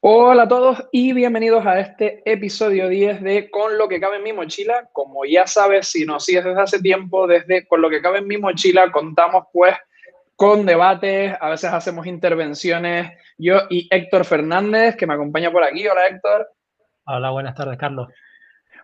[0.00, 4.24] Hola a todos y bienvenidos a este episodio 10 de Con lo que cabe en
[4.24, 4.88] mi mochila.
[4.92, 8.26] Como ya sabes, si nos sigues desde hace tiempo, desde Con lo que cabe en
[8.26, 9.76] mi mochila contamos pues
[10.36, 13.10] con debates, a veces hacemos intervenciones.
[13.38, 15.86] Yo y Héctor Fernández, que me acompaña por aquí.
[15.86, 16.48] Hola Héctor.
[17.06, 18.08] Hola, buenas tardes, Carlos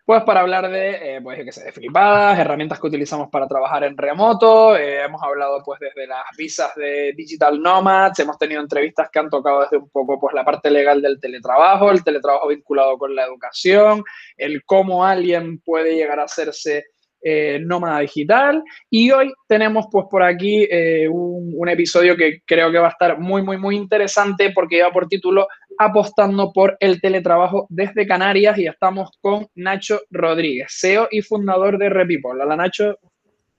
[0.04, 3.84] pues para hablar de, eh, pues, que sé, de flipadas, herramientas que utilizamos para trabajar
[3.84, 9.08] en remoto, eh, hemos hablado pues desde las visas de Digital Nomads, hemos tenido entrevistas
[9.10, 12.98] que han tocado desde un poco pues la parte legal del teletrabajo, el teletrabajo vinculado
[12.98, 14.02] con la educación,
[14.36, 16.86] el cómo alguien puede llegar a hacerse
[17.22, 18.62] eh, nómada digital.
[18.90, 22.90] Y hoy tenemos pues por aquí eh, un, un, episodio que creo que va a
[22.90, 25.46] estar muy, muy, muy interesante porque lleva por título
[25.78, 31.88] Apostando por el teletrabajo desde Canarias y estamos con Nacho Rodríguez, CEO y fundador de
[31.88, 32.40] Repipol.
[32.40, 32.98] Hola Nacho.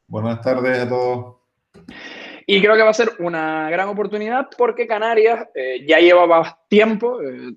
[0.08, 1.36] Buenas tardes a todos.
[2.46, 7.22] Y creo que va a ser una gran oportunidad porque Canarias eh, ya llevaba tiempo,
[7.22, 7.54] eh,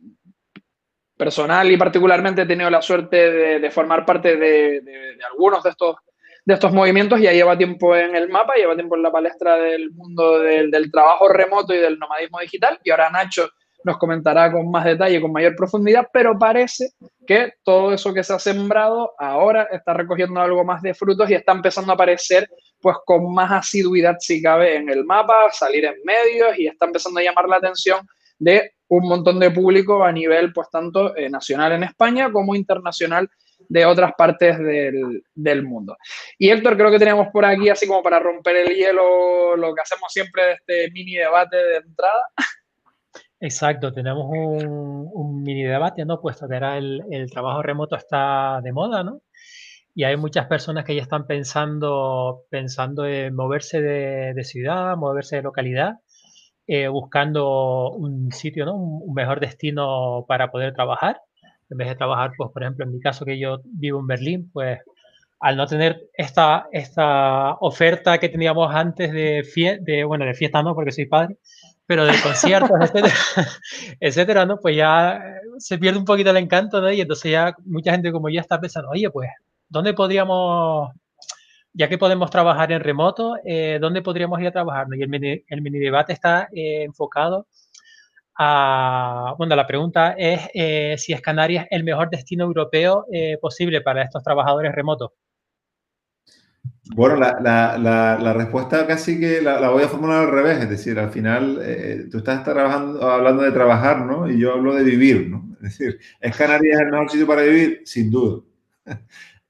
[1.17, 4.83] personal y particularmente he tenido la suerte de, formar parte de,
[5.31, 5.97] algunos de estos,
[6.45, 9.91] de estos movimientos, ya lleva tiempo en el mapa, lleva tiempo en la palestra del
[9.93, 13.49] mundo del, del trabajo remoto y del nomadismo digital, y ahora Nacho
[13.87, 16.91] nos comentará con más detalle, con mayor profundidad, pero parece
[17.25, 21.35] que todo eso que se ha sembrado ahora está recogiendo algo más de frutos y
[21.35, 25.95] está empezando a aparecer pues con más asiduidad si cabe en el mapa, salir en
[26.05, 28.01] medios y está empezando a llamar la atención
[28.39, 33.29] de un montón de público a nivel, pues tanto eh, nacional en España como internacional
[33.69, 35.97] de otras partes del, del, mundo.
[36.39, 39.81] Y Héctor, creo que tenemos por aquí, así como para romper el hielo, lo que
[39.81, 42.21] hacemos siempre de este mini debate de entrada.
[43.41, 46.21] Exacto, tenemos un, un mini debate, ¿no?
[46.21, 49.21] Puesto que era el, el, trabajo remoto está de moda, ¿no?
[49.95, 55.37] Y hay muchas personas que ya están pensando, pensando en moverse de, de ciudad, moverse
[55.37, 55.95] de localidad
[56.67, 58.75] eh, buscando un sitio, ¿no?
[58.77, 61.21] Un, mejor destino para poder trabajar.
[61.71, 64.51] En vez de trabajar, pues, por ejemplo, en mi caso que yo vivo en Berlín,
[64.53, 64.81] pues
[65.41, 70.63] al no tener esta, esta oferta que teníamos antes de, fie de, bueno, de fiesta
[70.63, 71.37] no, porque soy padre,
[71.87, 73.15] pero de conciertos, etcétera,
[74.01, 74.59] etcétera, ¿no?
[74.59, 75.21] Pues ya
[75.59, 76.91] se pierde un poquito el encanto, ¿no?
[76.91, 79.29] Y entonces ya mucha gente como yo está pensando, oye, pues,
[79.69, 80.91] ¿dónde podríamos
[81.77, 84.87] ya que podemos trabajar en remoto, eh, ¿dónde podríamos ir a trabajar?
[84.97, 87.49] Y el mini, debate está eh, enfocado
[88.39, 91.21] a, bueno, la pregunta es eh, si es
[91.71, 95.13] el mejor destino europeo eh, posible para estos trabajadores remotos.
[96.95, 101.61] Bueno, la, respuesta casi que la, voy a formular al revés, es decir, al final
[102.11, 104.31] tú estás trabajando, hablando de trabajar, ¿no?
[104.31, 105.49] Y yo hablo de vivir, ¿no?
[105.57, 107.83] Es decir, ¿es Canarias el mejor sitio para vivir?
[107.85, 108.43] Sin duda.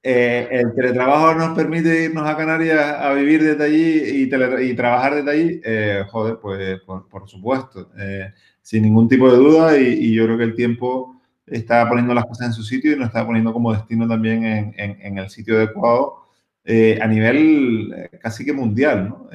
[0.08, 5.30] Eh, el teletrabajo nos permite irnos a Canarias a vivir desde allí y, trabajar desde
[5.32, 10.38] allí, eh, joder, pues por, supuesto, eh, sin ningún tipo de duda y, yo creo
[10.38, 13.72] que el tiempo está poniendo las cosas en su sitio y nos está poniendo como
[13.72, 16.18] destino también en, el sitio adecuado
[16.64, 19.28] eh, a nivel casi que mundial, ¿no?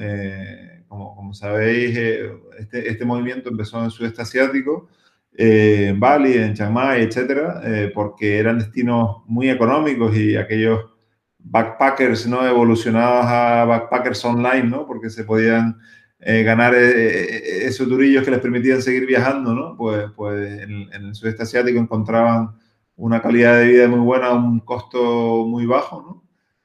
[0.88, 1.98] Como, como, sabéis,
[2.58, 4.88] este, este movimiento empezó en el sudeste asiático,
[5.36, 10.80] eh, en Bali, en Chiang Mai, etcétera, eh, porque eran destinos muy económicos y aquellos
[11.38, 14.86] backpackers no evolucionados a backpackers online, ¿no?
[14.86, 15.78] Porque se podían
[16.24, 19.76] eh, ganar eh, esos durillos que les permitían seguir viajando, ¿no?
[19.76, 22.50] Pues, pues en, en, el sudeste asiático encontraban
[22.96, 26.22] una calidad de vida muy buena a un costo muy bajo, ¿no?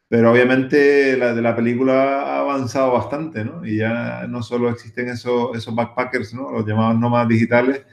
[0.09, 3.65] Pero obviamente la de la película ha avanzado bastante, ¿no?
[3.65, 6.51] Y ya no solo existen esos, esos backpackers, ¿no?
[6.51, 7.83] Los llamados nómadas digitales,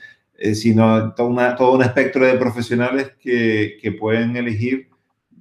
[0.44, 4.90] eh, sino todo, una, todo, un espectro de profesionales que, que, pueden elegir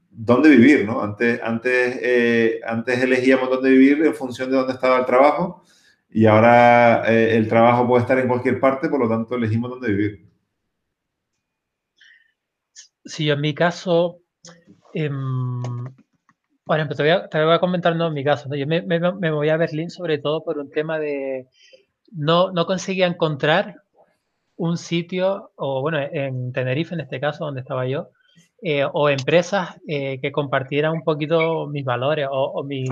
[0.09, 1.01] dónde vivir, ¿no?
[1.01, 5.61] Antes, antes, eh, antes elegíamos dónde vivir en función de dónde estaba el trabajo
[6.09, 9.89] y ahora eh, el trabajo puede estar en cualquier parte, por lo tanto elegimos dónde
[9.89, 10.25] vivir.
[13.03, 14.21] Sí, en mi caso,
[14.93, 15.09] eh,
[16.63, 18.81] por ejemplo, te voy a, te voy a comentar no, en mi caso, yo me,
[18.83, 21.49] me, me voy a Berlín sobre todo por un tema de
[22.13, 23.82] no, no conseguía encontrar
[24.63, 28.09] un sitio, o bueno, en Tenerife en este caso, donde estaba yo,
[28.61, 32.85] eh, o empresas eh, que compartieran un poquito mis valores o, o, mi,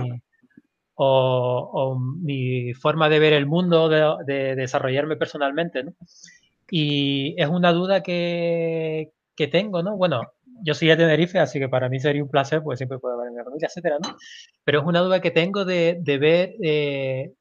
[0.95, 5.83] o, o, mi forma de ver el mundo, de, de desarrollarme personalmente.
[5.85, 5.93] ¿no?
[6.69, 9.95] Y es una duda que, que, tengo, ¿no?
[9.95, 10.23] Bueno,
[10.65, 13.31] yo soy de Tenerife, así que para mí sería un placer, pues siempre puedo ver
[13.31, 14.17] mi familia, etcétera, ¿no?
[14.65, 17.31] Pero es una duda que tengo de, de ver, eh,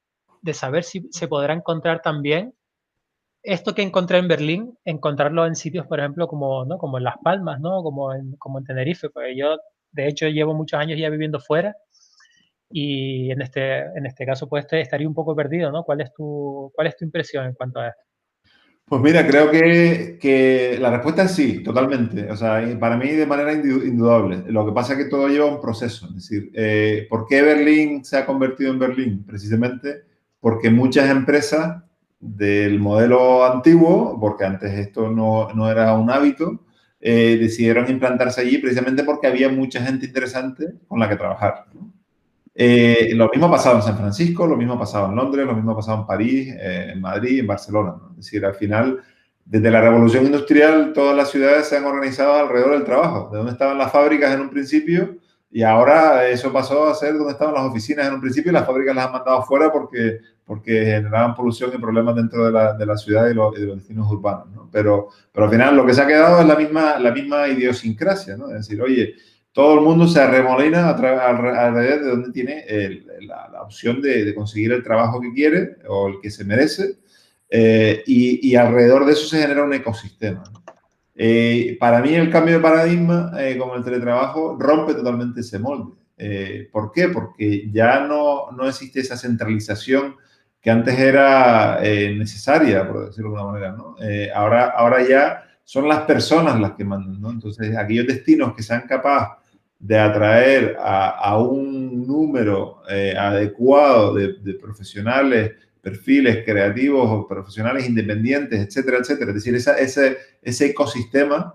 [0.40, 2.54] de saber si se podrá encontrar también
[3.42, 6.78] esto que encontré en Berlín, encontrarlo en sitios, por ejemplo, como, ¿no?
[6.78, 7.82] como en Las Palmas, ¿no?
[7.82, 9.56] como, en, como en Tenerife, porque yo,
[9.92, 11.74] de hecho, llevo muchos años ya viviendo fuera
[12.70, 15.82] y en este, en este caso, pues estaría un poco perdido, ¿no?
[15.82, 18.02] ¿Cuál es tu, cuál es tu impresión en cuanto a esto?
[18.84, 22.30] Pues mira, creo que, que, la respuesta es sí, totalmente.
[22.30, 24.44] O sea, para mí de manera indudable.
[24.48, 26.06] Lo que pasa es que todo lleva un proceso.
[26.08, 29.24] Es decir, eh, ¿por qué Berlín se ha convertido en Berlín?
[29.24, 30.02] Precisamente
[30.40, 31.84] porque muchas empresas
[32.20, 36.60] del modelo antiguo, porque antes esto no, no era un hábito,
[37.00, 41.64] eh, decidieron implantarse allí precisamente porque había mucha gente interesante con la que trabajar.
[41.72, 41.90] ¿no?
[42.54, 45.54] Eh, lo mismo ha pasado en San Francisco, lo mismo ha pasado en Londres, lo
[45.54, 47.94] mismo ha pasado en París, eh, en Madrid, en Barcelona.
[48.10, 49.00] Es decir, al final,
[49.46, 53.30] desde la revolución industrial, todas las ciudades se han organizado alrededor del trabajo.
[53.30, 55.16] De donde estaban las fábricas en un principio
[55.50, 58.66] y ahora eso pasó a ser donde estaban las oficinas en un principio y las
[58.66, 60.18] fábricas las han mandado fuera porque,
[60.50, 63.76] porque generaban polución y problemas dentro de la, de la ciudad y, los, de los
[63.76, 64.48] destinos urbanos.
[64.52, 64.68] ¿no?
[64.72, 68.36] Pero, pero al final lo que se ha quedado es la misma, la misma idiosincrasia.
[68.36, 68.48] ¿no?
[68.48, 69.14] Es decir, oye,
[69.52, 72.64] todo el mundo se arremolina alrededor de donde tiene
[73.20, 76.96] la, opción de, conseguir el trabajo que quiere o el que se merece
[77.48, 80.42] eh, y, alrededor de eso se genera un ecosistema.
[81.14, 85.94] Eh, para mí el cambio de paradigma eh, con el teletrabajo rompe totalmente ese molde.
[86.72, 87.08] ¿Por qué?
[87.08, 90.16] Porque ya no, no existe esa centralización
[90.60, 93.72] que antes era necesaria, por decirlo de alguna manera.
[93.72, 93.96] ¿no?
[94.34, 97.20] ahora, ahora ya son las personas las que mandan.
[97.20, 97.30] ¿no?
[97.30, 99.40] Entonces, aquellos destinos que sean capaces
[99.80, 109.30] de atraer a, un número eh, adecuado de, profesionales, perfiles creativos profesionales independientes, etcétera, etcétera.
[109.30, 111.54] Es decir, ese, ese ecosistema,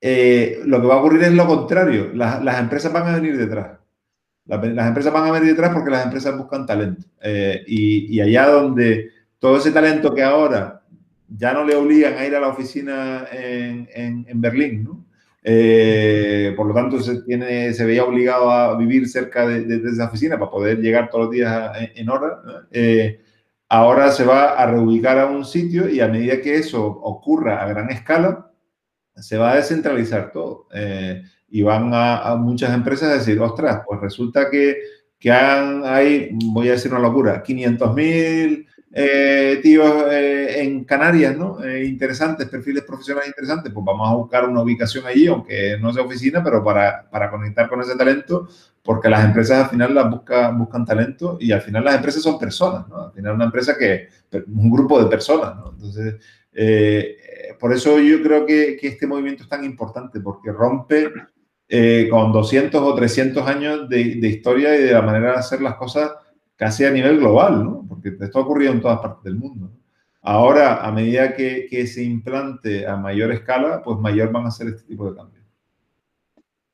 [0.00, 2.12] eh, lo que va a ocurrir es lo contrario.
[2.14, 3.78] Las, empresas van a venir detrás.
[4.46, 7.06] Las, empresas van a venir detrás porque las empresas buscan talento.
[7.22, 10.82] Eh, y, allá donde todo ese talento que ahora
[11.28, 13.88] ya no le obligan a ir a la oficina en,
[14.28, 15.04] en Berlín, ¿no?
[15.46, 20.38] Eh, por lo tanto, se, tiene, se veía obligado a vivir cerca de, esa oficina
[20.38, 22.40] para poder llegar todos los días en, hora.
[22.72, 23.20] Eh,
[23.68, 27.68] ahora se va a reubicar a un sitio y a medida que eso ocurra a
[27.68, 28.50] gran escala,
[29.16, 30.66] se va a descentralizar todo.
[30.72, 31.22] Eh,
[31.54, 34.76] y van a, muchas empresas a decir, ostras, pues resulta que,
[35.20, 41.62] que hay, voy a decir una locura, 500 mil eh, tíos eh, en Canarias, ¿no?
[41.62, 46.02] Eh, interesantes, perfiles profesionales interesantes, pues vamos a buscar una ubicación allí, aunque no sea
[46.02, 48.48] oficina, pero para, para conectar con ese talento,
[48.82, 52.36] porque las empresas al final las busca, buscan talento y al final las empresas son
[52.36, 53.00] personas, ¿no?
[53.00, 54.08] Al final una empresa que,
[54.48, 55.70] un grupo de personas, ¿no?
[55.70, 56.16] Entonces,
[57.60, 61.12] por eso yo creo que, que, este movimiento es tan importante, porque rompe
[62.10, 66.12] con 200 o 300 años de, historia y de la manera de hacer las cosas
[66.56, 67.86] casi a nivel global, ¿no?
[67.88, 69.70] Porque esto ha ocurrido en todas partes del mundo.
[70.22, 74.68] Ahora, a medida que, que, se implante a mayor escala, pues mayor van a ser
[74.68, 75.44] este tipo de cambios.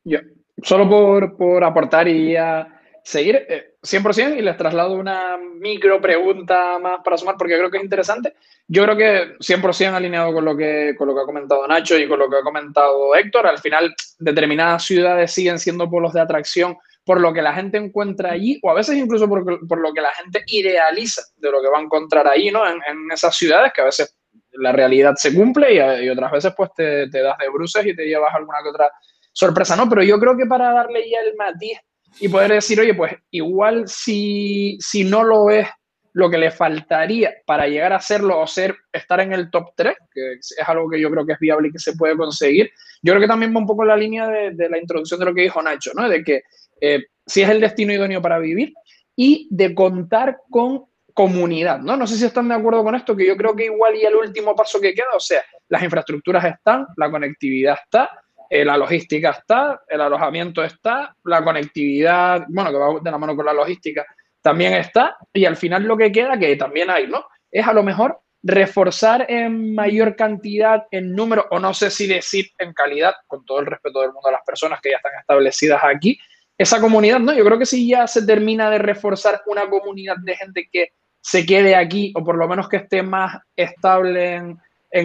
[0.05, 0.19] Yo,
[0.63, 3.47] solo por, por aportar y a seguir,
[3.83, 7.85] 100% eh, y les traslado una micro pregunta más para sumar porque creo que es
[7.85, 8.35] interesante.
[8.67, 12.09] Yo creo que 100% alineado con lo, que, con lo que ha comentado Nacho y
[12.09, 13.47] con lo que ha comentado Héctor.
[13.47, 18.33] Al final, determinadas ciudades siguen siendo polos de atracción por lo que la gente encuentra
[18.33, 21.79] allí, o a veces incluso por, lo que la gente idealiza de lo que va
[21.79, 22.63] a encontrar ahí, ¿no?
[22.69, 22.79] En,
[23.13, 24.17] esas ciudades que a veces
[24.53, 28.33] la realidad se cumple y, otras veces pues te, das de bruces y te llevas
[28.35, 28.93] alguna que otra
[29.33, 29.89] sorpresa, ¿no?
[29.89, 31.79] Pero yo creo que para darle ya el matiz
[32.19, 35.69] y poder decir, oye, pues igual si, si no lo es
[36.13, 39.95] lo que le faltaría para llegar a hacerlo o ser, estar en el top 3,
[40.13, 42.71] que es algo que yo creo que es viable y que se puede conseguir.
[43.03, 45.35] Yo creo que también va un poco en la línea de, la introducción de lo
[45.35, 46.09] que dijo Nacho, ¿no?
[46.09, 46.43] De que
[46.81, 48.73] eh, si es el destino idóneo para vivir
[49.15, 51.97] y de contar con comunidad, ¿no?
[51.97, 54.15] No sé si están de acuerdo con esto, que yo creo que igual y el
[54.15, 58.11] último paso que queda, o sea, las infraestructuras están, la conectividad está,
[58.53, 63.37] eh, la logística está, el alojamiento está, la conectividad, bueno, que va de la mano
[63.37, 64.05] con la logística,
[64.43, 67.25] también está, y al final lo que queda, que también hay, ¿no?
[67.49, 72.47] Es a lo mejor reforzar en mayor cantidad, en número, o no sé si decir
[72.59, 75.83] en calidad, con todo el respeto del mundo a las personas que ya están establecidas
[75.85, 76.19] aquí,
[76.59, 77.33] esa comunidad, ¿no?
[77.33, 80.89] Yo creo que si ya se termina de reforzar una comunidad de gente que
[81.21, 84.59] se quede aquí o por lo menos que esté más estable en,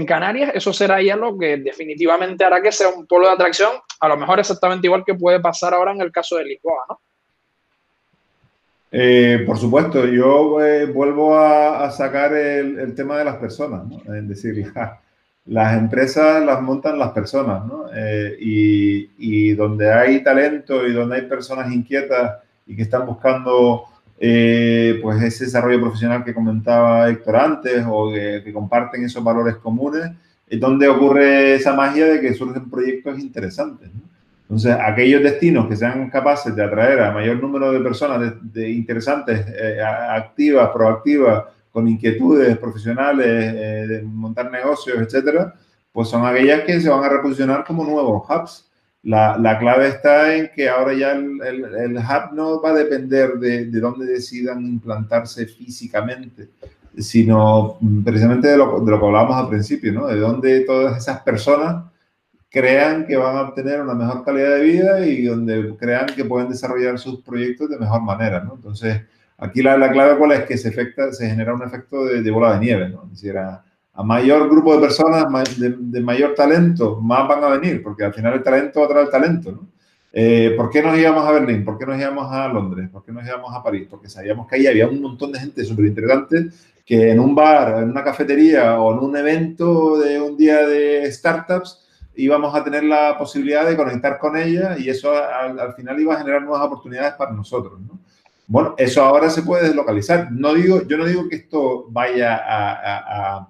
[0.05, 4.07] Canarias, eso será ya lo que definitivamente hará que sea un polo de atracción, a
[4.07, 6.99] lo mejor exactamente igual que puede pasar ahora en el caso de Lisboa, ¿no?
[8.97, 14.15] Eh, por supuesto, yo eh, vuelvo a, sacar el, tema de las personas, ¿no?
[14.15, 14.71] Es decir,
[15.45, 17.87] las empresas las montan las personas, ¿no?
[17.93, 23.83] Eh, y, donde hay talento y donde hay personas inquietas y que están buscando
[24.17, 30.11] eh, pues ese desarrollo profesional que comentaba Héctor antes o que, comparten esos valores comunes,
[30.47, 33.89] es donde ocurre esa magia de que surgen proyectos interesantes.
[34.43, 39.43] Entonces, aquellos destinos que sean capaces de atraer a mayor número de personas de, interesantes,
[39.47, 45.53] eh, activas, proactivas, con inquietudes profesionales, eh, de montar negocios, etcétera,
[45.91, 48.71] pues son aquellas que se van a reposicionar como nuevos hubs.
[49.05, 53.33] La, la clave está en que ahora ya el, el, hub no va a depender
[53.33, 56.49] de, de, dónde decidan implantarse físicamente,
[56.97, 60.07] sino precisamente de lo, de lo que hablábamos al principio, ¿no?
[60.07, 61.85] De dónde todas esas personas
[62.49, 66.49] crean que van a obtener una mejor calidad de vida y donde crean que pueden
[66.49, 68.55] desarrollar sus proyectos de mejor manera, ¿no?
[68.55, 69.01] Entonces,
[69.37, 72.53] aquí la, la clave cuál es que se, efecta, se genera un efecto de, bola
[72.53, 73.07] de nieve, ¿no?
[73.95, 75.25] A, mayor grupo de personas
[75.57, 79.05] de, mayor talento, más van a venir, porque al final el talento va a traer
[79.05, 79.67] el talento, ¿no?
[80.17, 81.65] Eh, ¿Por qué nos íbamos a Berlín?
[81.65, 82.89] ¿Por qué nos íbamos a Londres?
[82.89, 83.85] ¿Por qué nos íbamos a París?
[83.89, 86.47] Porque sabíamos que ahí había un montón de gente súper interesante
[86.85, 91.11] que en un bar, en una cafetería o en un evento de un día de
[91.11, 91.85] startups
[92.15, 96.13] íbamos a tener la posibilidad de conectar con ella y eso al, al, final iba
[96.13, 97.81] a generar nuevas oportunidades para nosotros.
[97.81, 97.99] ¿no?
[98.47, 100.31] Bueno, eso ahora se puede deslocalizar.
[100.31, 103.49] No digo, yo no digo que esto vaya a,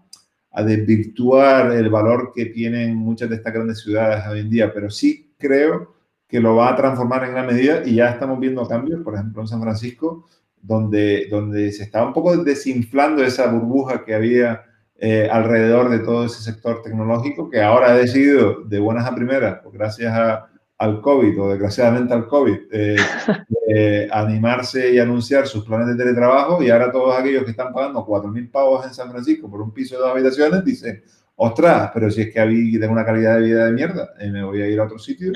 [0.63, 5.33] desvirtuar el valor que tienen muchas de estas grandes ciudades hoy en día, pero sí
[5.38, 5.95] creo
[6.27, 9.41] que lo va a transformar en gran medida y ya estamos viendo cambios, por ejemplo,
[9.41, 10.25] en San Francisco,
[10.62, 14.63] donde, donde se estaba un poco desinflando esa burbuja que había
[14.97, 19.59] eh, alrededor de todo ese sector tecnológico que ahora ha decidido de buenas a primeras,
[19.62, 22.96] pues gracias a, al COVID o desgraciadamente al COVID, eh,
[23.67, 28.05] eh, animarse y anunciar sus planes de teletrabajo y ahora todos aquellos que están pagando
[28.05, 31.03] 4.000 pavos en San Francisco por un piso de dos habitaciones dicen,
[31.36, 34.44] ostras, pero si es que había, tengo una calidad de vida de mierda, eh, me
[34.44, 35.32] voy a ir a otro sitio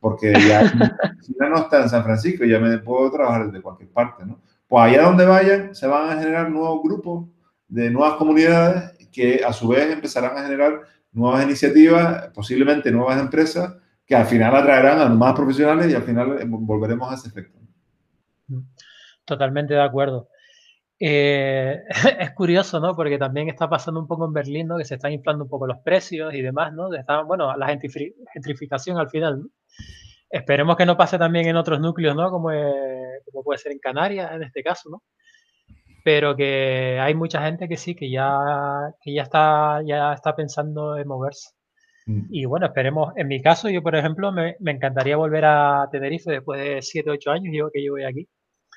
[0.00, 0.62] porque ya,
[1.40, 4.40] ya no está en San Francisco, ya me puedo trabajar desde cualquier parte, ¿no?
[4.66, 7.28] Pues allá donde vayan se van a generar nuevos grupos
[7.68, 10.80] de nuevas comunidades que a su vez empezarán a generar
[11.12, 13.74] nuevas iniciativas, posiblemente nuevas empresas,
[14.12, 17.28] que al final atraerán a los más profesionales y al final eh, volveremos a ese
[17.28, 17.58] efecto.
[19.24, 20.28] Totalmente de acuerdo.
[21.00, 21.80] Eh,
[22.18, 22.94] es curioso, ¿no?
[22.94, 24.76] Porque también está pasando un poco en Berlín, ¿no?
[24.76, 26.92] Que se están inflando un poco los precios y demás, ¿no?
[26.92, 29.46] Está, bueno, la gentrificación al final, ¿no?
[30.28, 32.30] Esperemos que no pase también en otros núcleos, ¿no?
[32.30, 35.02] Como, eh, como puede ser en Canarias, en este caso, ¿no?
[36.04, 40.96] pero que hay mucha gente que sí, que ya, que ya, está, ya está pensando
[40.96, 41.50] en moverse.
[42.06, 42.22] Mm.
[42.30, 46.30] Y bueno, esperemos, en mi caso, yo por ejemplo, me, me encantaría volver a Tenerife
[46.30, 48.28] después de 7, 8 años yo, que llevo aquí.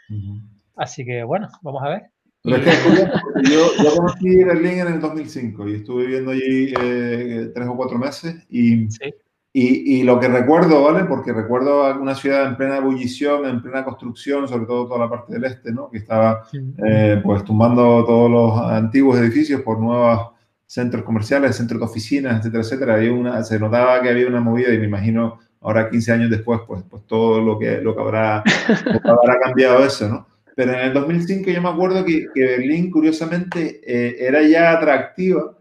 [0.09, 0.41] Uh -huh.
[0.75, 2.03] Así que bueno, vamos a ver.
[2.43, 7.51] Pero es que yo, yo conocí Berlín en el 2005 y estuve viviendo allí eh,
[7.55, 9.13] tres o cuatro meses y, sí.
[9.57, 11.05] Y, y, lo que recuerdo, ¿vale?
[11.05, 15.31] Porque recuerdo una ciudad en plena ebullición, en plena construcción, sobre todo toda la parte
[15.31, 15.89] del este, ¿no?
[15.89, 16.43] Que estaba,
[16.85, 20.34] eh, pues, tumbando todos los antiguos edificios por nuevos
[20.65, 22.93] centros comerciales, centros de oficinas, etcétera, etcétera.
[22.95, 26.61] Había una, se notaba que había una movida y me imagino ahora 15 años después,
[26.67, 28.43] pues, pues todo lo que, lo que, habrá,
[28.85, 30.27] lo que habrá cambiado eso, ¿no?
[30.55, 35.55] Pero en el 2005 yo me acuerdo que, que Berlín, curiosamente, eh, era ya atractiva,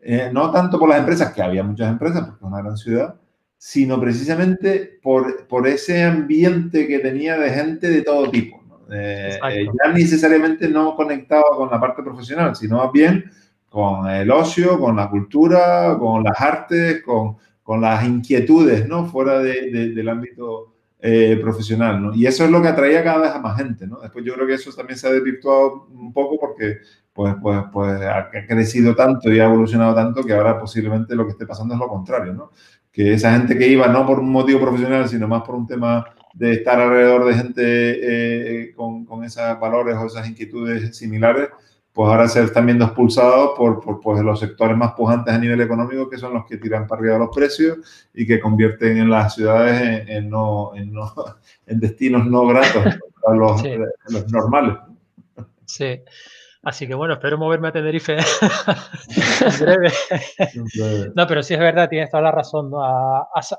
[0.00, 3.14] eh, no tanto por las empresas, que había muchas empresas, porque es una gran ciudad,
[3.56, 8.62] sino precisamente por, por, ese ambiente que tenía de gente de todo tipo.
[8.66, 8.80] ¿no?
[8.90, 13.30] Eh, eh, ya necesariamente no conectado con la parte profesional, sino más bien
[13.70, 19.06] con el ocio, con la cultura, con las artes, con, con las inquietudes, ¿no?
[19.06, 22.14] Fuera de, de, del ámbito eh, profesional, ¿no?
[22.14, 24.00] Y eso es lo que atraía cada vez a más gente, ¿no?
[24.00, 26.80] Después yo creo que eso también se ha desvirtuado un poco porque
[27.14, 31.32] pues, pues, pues ha crecido tanto y ha evolucionado tanto que ahora posiblemente lo que
[31.32, 32.50] esté pasando es lo contrario, ¿no?
[32.92, 36.04] que esa gente que iba no por un motivo profesional, sino más por un tema
[36.34, 41.48] de estar alrededor de gente eh, con, con, esos valores o esas inquietudes similares,
[41.92, 45.60] pues ahora se están viendo expulsados por, por pues, los sectores más pujantes a nivel
[45.60, 47.78] económico, que son los que tiran para arriba los precios
[48.14, 51.12] y que convierten en las ciudades en, en, no, en, no,
[51.66, 52.84] en destinos no gratos
[53.26, 53.74] a los, sí.
[54.08, 54.76] los normales.
[55.66, 56.00] Sí.
[56.62, 58.18] Así que bueno, espero moverme a Tenerife
[59.40, 59.90] en breve.
[61.14, 62.70] no, pero sí es verdad, tienes toda la razón.
[62.70, 62.80] ¿no?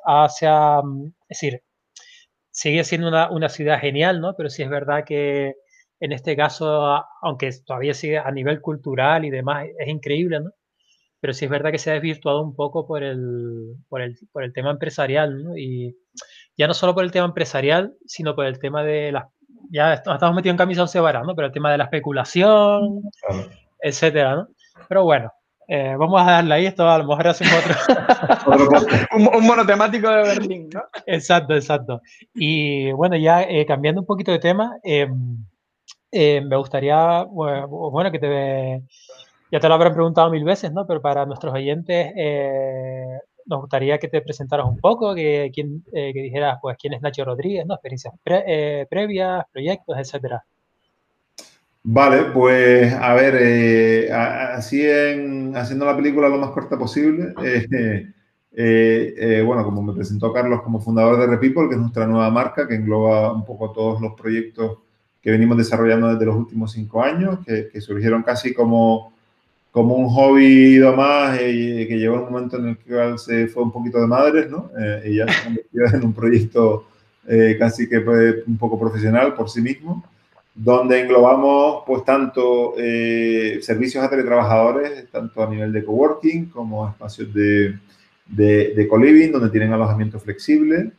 [0.06, 0.80] Hacia,
[1.28, 1.64] es decir,
[2.52, 4.36] sigue siendo una, una, ciudad genial, ¿no?
[4.36, 5.56] Pero sí es verdad que
[6.01, 10.51] en este caso, aunque todavía sigue a nivel cultural y demás, es increíble, ¿no?
[11.20, 14.43] Pero sí es verdad que se ha desvirtuado un poco por el, por el, por
[14.43, 15.55] el tema empresarial, ¿no?
[15.55, 15.96] Y
[16.58, 19.25] ya no solo por el tema empresarial, sino por el tema de las
[19.70, 21.36] ya estamos metidos en camisa once varas, ¿no?
[21.36, 23.50] Pero el tema de la especulación, claro.
[23.79, 24.48] etcétera, ¿no?
[24.89, 25.31] Pero bueno,
[25.67, 28.48] eh, vamos a darle ahí, esto a lo mejor hacemos otro.
[29.15, 30.81] un, un, monotemático de Berlín, ¿no?
[31.05, 32.01] Exacto, exacto.
[32.34, 35.08] Y bueno, ya eh, cambiando un poquito de tema, eh,
[36.12, 38.84] eh, me gustaría, bueno, que te...
[39.51, 40.88] Ya te lo habrán preguntado mil veces, ¿no?
[40.88, 46.58] Pero para nuestros oyentes, eh, nos gustaría que te presentaras un poco, que, que dijeras,
[46.62, 47.74] pues, quién es Nacho Rodríguez, ¿no?
[47.74, 50.46] Experiencias previas, proyectos, etcétera.
[51.84, 57.34] Vale, pues a ver, así en haciendo la película lo más corta posible.
[58.53, 62.30] Eh, eh, bueno, como me presentó Carlos como fundador de Repeople, que es nuestra nueva
[62.30, 64.80] marca, que engloba un poco todos los proyectos
[65.22, 69.13] que venimos desarrollando desde los últimos cinco años, que, surgieron casi como,
[69.72, 73.72] como un hobby más y que llegó un momento en el que se fue un
[73.72, 74.72] poquito de madres, ¿no?
[74.80, 76.86] Eh, y ya se convirtió en un proyecto
[77.60, 78.00] casi que
[78.48, 80.04] un poco profesional por sí mismo,
[80.56, 87.75] donde englobamos pues tanto servicios a teletrabajadores, tanto a nivel de coworking como espacios de
[88.32, 90.92] de, de co-living, donde tienen alojamiento flexible.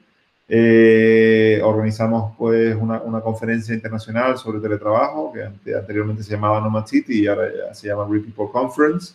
[0.55, 7.23] Eh, organizamos pues una, una, conferencia internacional sobre teletrabajo, que anteriormente se llamaba Nomad City
[7.23, 9.15] y ahora se llama Repeople Conference.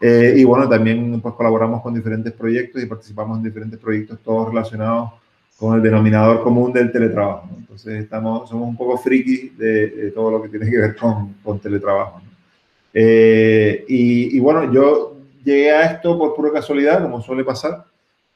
[0.00, 4.50] Eh, y bueno, también pues colaboramos con diferentes proyectos y participamos en diferentes proyectos, todos
[4.50, 5.10] relacionados
[5.58, 7.48] con el denominador común del teletrabajo.
[7.58, 11.58] Entonces estamos, somos un poco friki de, todo lo que tiene que ver con, con
[11.58, 12.20] teletrabajo.
[12.94, 17.86] Eh, y, y, bueno, yo llegué a esto por pura casualidad, como suele pasar.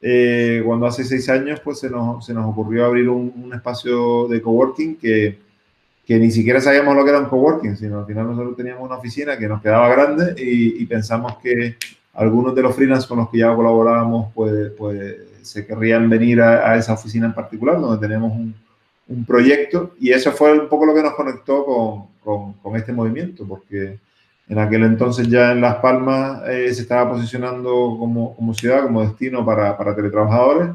[0.02, 4.26] Eh, cuando hace seis años pues se nos, se nos ocurrió abrir un, un, espacio
[4.28, 5.38] de coworking que,
[6.06, 8.96] que ni siquiera sabíamos lo que era un coworking, sino al final nosotros teníamos una
[8.96, 11.76] oficina que nos quedaba grande y, y pensamos que
[12.14, 16.70] algunos de los freelance con los que ya colaborábamos pues, pues se querrían venir a,
[16.70, 18.54] a esa oficina en particular donde tenemos un,
[19.08, 19.94] un, proyecto.
[20.00, 23.98] Y eso fue un poco lo que nos conectó con, con, con este movimiento porque
[24.50, 29.46] en aquel entonces ya en Las Palmas eh, se estaba posicionando como, ciudad, como destino
[29.46, 30.70] para, teletrabajadores.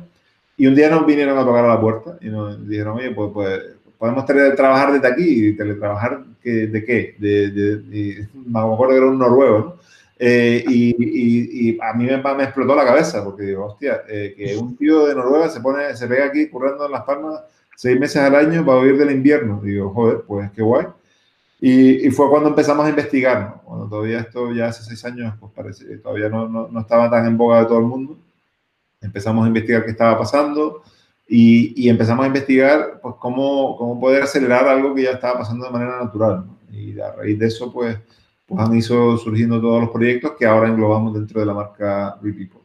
[0.55, 3.31] Y un día nos vinieron a tocar a la puerta y nos dijeron, oye, pues,
[3.33, 3.61] pues
[3.97, 5.49] podemos trabajar desde aquí.
[5.49, 7.15] ¿Y teletrabajar de qué?
[7.19, 9.75] De, de, me acuerdo que era un noruego, ¿no?
[10.17, 14.55] Eh, y, y, a mí me, me, explotó la cabeza porque digo, hostia, eh, que
[14.55, 17.41] un tío de Noruega se pone, se pega aquí currando en Las Palmas
[17.75, 19.59] seis meses al año para vivir del invierno.
[19.61, 20.85] digo, joder, pues qué guay.
[21.67, 25.97] Y, fue cuando empezamos a investigar, cuando todavía esto ya hace seis años, pues parece,
[25.97, 28.19] todavía no, no, no, estaba tan en boga de todo el mundo.
[29.01, 30.83] Empezamos a investigar qué estaba pasando
[31.27, 35.65] y, y empezamos a investigar pues, cómo, cómo, poder acelerar algo que ya estaba pasando
[35.65, 36.45] de manera natural.
[36.71, 37.97] Y a raíz de eso, pues,
[38.45, 42.59] pues han ido surgiendo todos los proyectos que ahora englobamos dentro de la marca RePeople.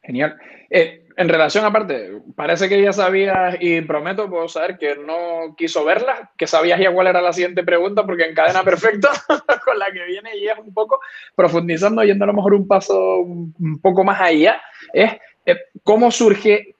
[0.00, 0.34] Genial.
[0.70, 5.84] Eh, en relación aparte, parece que ya sabías y prometo, puedo saber que no quiso
[5.84, 9.08] verla, que sabías ya cuál era la siguiente pregunta, porque encadena perfecto
[9.64, 11.00] con la que viene y es un poco
[11.34, 14.60] profundizando, yendo a lo mejor un paso un poco más allá,
[14.92, 15.12] es
[15.46, 16.74] eh, cómo surge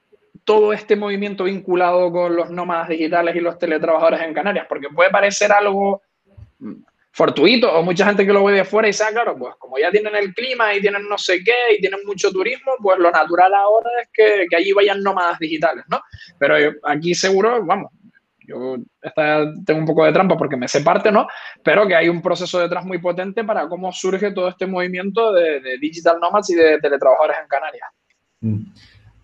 [0.45, 5.11] todo este movimiento vinculado con los nómadas digitales y los teletrabajadores en Canarias, porque puede
[5.11, 6.03] parecer algo
[7.15, 9.79] fortuito o mucha gente que lo ve de fuera y dice, ah, claro, pues como
[9.79, 13.11] ya tienen el clima y tienen no sé qué y tienen mucho turismo, pues lo
[13.13, 16.01] natural ahora es que, que allí vayan nómadas digitales, ¿no?
[16.39, 17.93] Pero aquí seguro, vamos,
[18.47, 18.77] yo
[19.65, 21.29] tengo un poco de trampa porque me sé parte, ¿no?
[21.63, 25.79] Pero que hay un proceso detrás muy potente para cómo surge todo este movimiento de,
[25.81, 27.89] digital nomads y de teletrabajadores en Canarias.
[28.41, 28.63] Mm.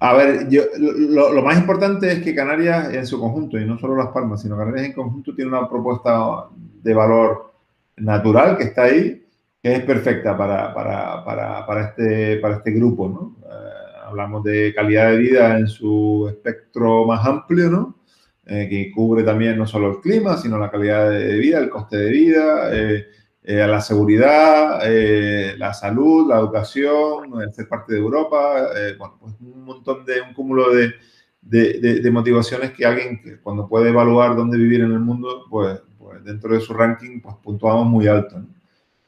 [0.03, 3.96] A ver, yo, lo, más importante es que Canarias en su conjunto, y no solo
[3.96, 6.46] Las Palmas, sino Canarias en conjunto, tiene una propuesta
[6.83, 7.49] de valor
[8.00, 9.26] natural que está ahí,
[9.62, 13.08] que es perfecta para, para, para, para este, para este grupo.
[13.08, 13.36] ¿no?
[13.46, 17.96] Eh, hablamos de calidad de vida en su espectro más amplio, ¿no?
[18.46, 21.98] Eh, que cubre también no solo el clima, sino la calidad de vida, el coste
[21.98, 23.06] de vida, eh,
[23.44, 24.80] la seguridad,
[25.56, 30.34] la salud, la educación, el ser parte de Europa, bueno, pues un montón de, un
[30.34, 30.94] cúmulo de,
[31.40, 35.80] de, de, motivaciones que alguien que cuando puede evaluar dónde vivir en el mundo, pues,
[36.24, 38.42] dentro de su ranking pues puntuamos muy alto.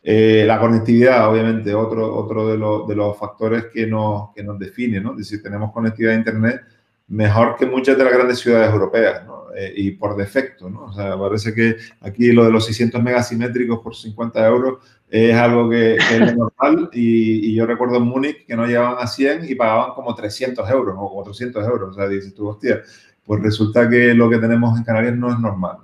[0.02, 5.00] Eh, la conectividad, obviamente, otro, otro de, de, los factores que nos, que nos define,
[5.00, 5.12] ¿no?
[5.12, 6.60] Es decir, tenemos conectividad a Internet
[7.08, 9.42] mejor que muchas de las grandes ciudades europeas, ¿no?
[9.54, 10.84] Eh, y por defecto, ¿no?
[10.86, 14.78] O sea, parece que aquí lo de los 600 megasimétricos por 50 euros
[15.10, 19.06] es algo que, es normal y, y, yo recuerdo en Múnich que no llegaban a
[19.06, 22.80] 100 y pagaban como 300 euros o 400 euros, o sea, dices tú, hostia,
[23.24, 25.76] pues resulta que lo que tenemos en Canarias no es normal,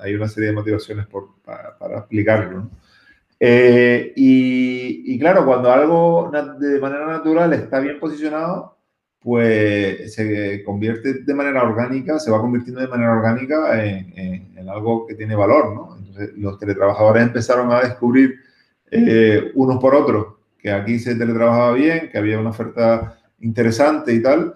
[0.00, 1.06] hay una serie de motivaciones
[1.44, 2.70] para, para, explicarlo.
[3.38, 8.78] Eh, y, claro, cuando algo de manera natural está bien posicionado,
[9.20, 14.12] pues se convierte de manera orgánica, se va convirtiendo de manera orgánica en,
[14.56, 15.96] en, algo que tiene valor, ¿no?
[15.98, 18.36] Entonces, los teletrabajadores empezaron a descubrir
[18.90, 24.22] eh, unos por otros que aquí se teletrabajaba bien, que había una oferta interesante y
[24.22, 24.54] tal.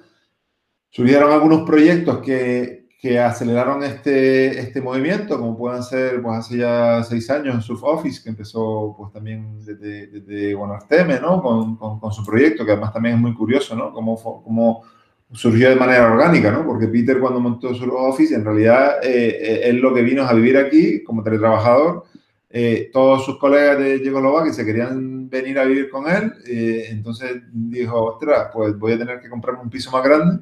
[0.90, 7.04] Subieron algunos proyectos que, que aceleraron este, este movimiento, como pueden ser pues hace ya
[7.04, 11.40] seis años Surf Office, que empezó pues también desde, desde Arteme, ¿no?
[11.40, 13.92] Con, con, su proyecto, que además también es muy curioso, ¿no?
[13.92, 14.82] Cómo, cómo
[15.32, 16.66] surgió de manera orgánica, ¿no?
[16.66, 20.28] Porque Peter cuando montó Surf Office, en realidad eh, eh, él lo que vino es
[20.28, 22.04] a vivir aquí como teletrabajador.
[22.50, 28.02] Eh, todos sus colegas de que se querían venir a vivir con él, entonces dijo,
[28.02, 30.38] ostras, pues voy a tener que comprarme un piso más grande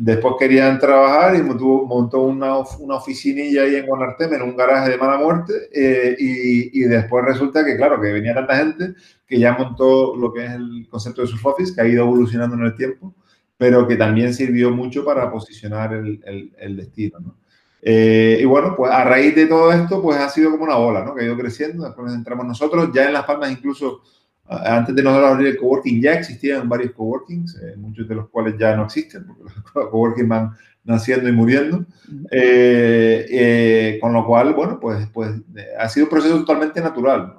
[0.00, 4.96] Después querían trabajar y montó, una, una, oficinilla ahí en Guanarteme, en un garaje de
[4.96, 8.94] mala muerte, eh, y, y, después resulta que, claro, que venía tanta gente
[9.26, 12.54] que ya montó lo que es el concepto de Surf Office, que ha ido evolucionando
[12.54, 13.12] en el tiempo,
[13.56, 17.34] pero que también sirvió mucho para posicionar el, el, el destino, ¿no?
[17.82, 21.04] Eh, y bueno, pues a raíz de todo esto, pues ha sido como una bola,
[21.04, 21.14] ¿no?
[21.14, 24.02] Que ha ido creciendo, después entramos nosotros, ya en Las Palmas incluso
[24.48, 28.54] antes de nosotros abrir el coworking ya existían varios coworkings, eh, muchos de los cuales
[28.58, 29.52] ya no existen, porque los
[29.90, 30.52] coworking van
[30.84, 31.84] naciendo y muriendo.
[32.30, 35.32] Eh, eh, con lo cual, bueno, pues, pues
[35.78, 37.34] ha sido un proceso totalmente natural.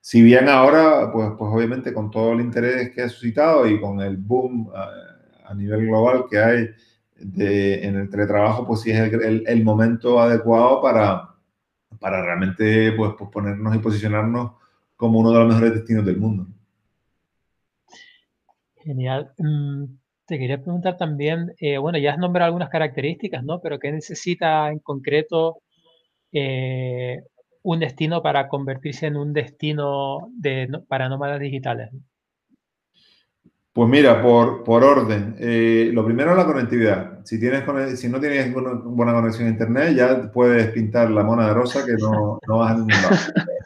[0.00, 4.00] si bien ahora, pues, pues obviamente con todo el interés que ha suscitado y con
[4.00, 6.68] el boom a, nivel global que hay
[7.16, 11.34] de, en el teletrabajo, pues sí es el, el, momento adecuado para,
[11.98, 14.52] para realmente pues, pues ponernos y posicionarnos
[15.00, 16.46] como uno de los mejores destinos del mundo.
[18.76, 19.32] Genial.
[19.38, 19.84] Mm,
[20.26, 23.60] te quería preguntar también, eh, bueno, ya has nombrado algunas características, ¿no?
[23.60, 25.62] Pero ¿qué necesita en concreto
[26.32, 27.22] eh,
[27.62, 31.90] un destino para convertirse en un destino de, para nómadas digitales?
[33.72, 37.24] Pues mira, por, por orden, eh, lo primero es la conectividad.
[37.24, 41.54] Si, tienes, si no tienes buena conexión a internet, ya puedes pintar la mona de
[41.54, 43.16] rosa que no, no vas a ningún lado.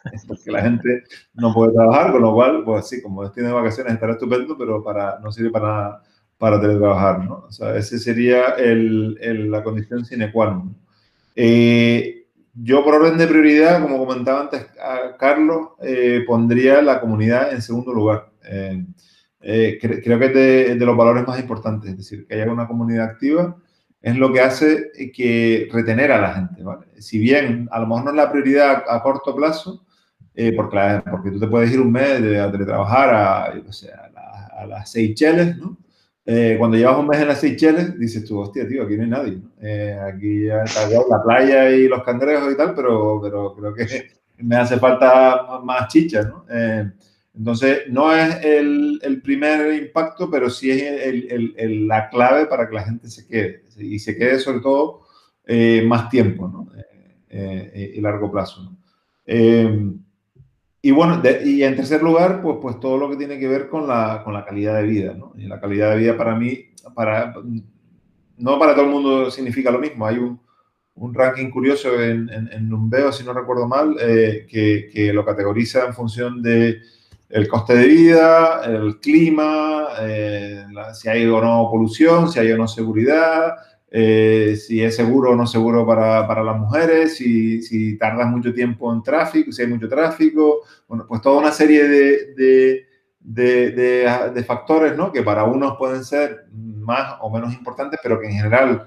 [0.28, 4.12] porque la gente no puede trabajar, con lo cual, pues sí, como de vacaciones estará
[4.12, 6.02] estupendo, pero para, no sirve para,
[6.38, 7.44] para teletrabajar, ¿no?
[7.48, 10.76] O sea, ese sería el, el, la condición sine qua non.
[11.34, 17.52] Eh, yo, por orden de prioridad, como comentaba antes a Carlos, eh, pondría la comunidad
[17.52, 18.30] en segundo lugar.
[19.46, 22.66] Eh, creo que es de, de, los valores más importantes, es decir, que haya una
[22.66, 23.56] comunidad activa
[24.04, 26.84] es lo que hace que retener a la gente, ¿vale?
[26.98, 29.84] Si bien a lo mejor no es la prioridad a corto plazo,
[30.37, 34.66] eh, porque, porque tú te puedes ir un mes de, a teletrabajar a, a, a,
[34.66, 35.79] las Seychelles, ¿no?
[36.27, 39.11] Eh, cuando llevas un mes en las Seychelles, dices tú, hostia, tío, aquí no hay
[39.11, 39.42] nadie.
[39.61, 43.87] Eh, aquí está la playa y los cangrejos y tal, pero, pero creo que
[44.38, 46.44] me hace falta más chicha, ¿no?
[47.37, 52.68] entonces, no es el, el, primer impacto, pero sí es el, el, la clave para
[52.68, 53.64] que la gente se quede.
[53.77, 55.01] Y se quede sobre todo
[55.85, 56.68] más tiempo, ¿no?
[57.31, 58.79] y largo plazo, ¿no?
[60.85, 63.88] Y bueno, y en tercer lugar, pues, pues todo lo que tiene que ver con
[63.88, 65.33] la, con la calidad de vida, ¿no?
[65.35, 67.33] Y la calidad de vida para mí, para,
[68.37, 70.07] no para todo el mundo significa lo mismo.
[70.07, 70.38] Hay un,
[70.97, 75.25] un ranking curioso en, en, en, Numbeo, si no recuerdo mal, eh, que, que, lo
[75.25, 76.83] categoriza en función de
[77.31, 82.59] el coste de vida, el clima, eh, si hay o no polución, si hay o
[82.59, 83.55] no seguridad,
[83.96, 88.52] eh, si es seguro o no seguro para, para las mujeres, si, si, tardas mucho
[88.52, 92.87] tiempo en tráfico, si hay mucho tráfico, bueno, pues toda una serie de, de,
[93.20, 95.12] de, de, factores, ¿no?
[95.12, 98.85] Que para unos pueden ser más o menos importantes, pero que en general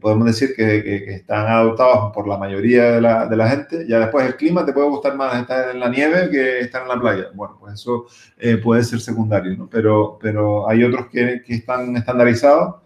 [0.00, 3.86] podemos decir que, que, están adoptados por la mayoría la, de la, gente.
[3.86, 6.88] Ya después el clima te puede gustar más estar en la nieve que estar en
[6.88, 7.26] la playa.
[7.32, 8.06] Bueno, pues eso
[8.38, 9.68] eh, puede ser secundario, ¿no?
[9.70, 12.81] Pero, pero hay otros que, que están estandarizados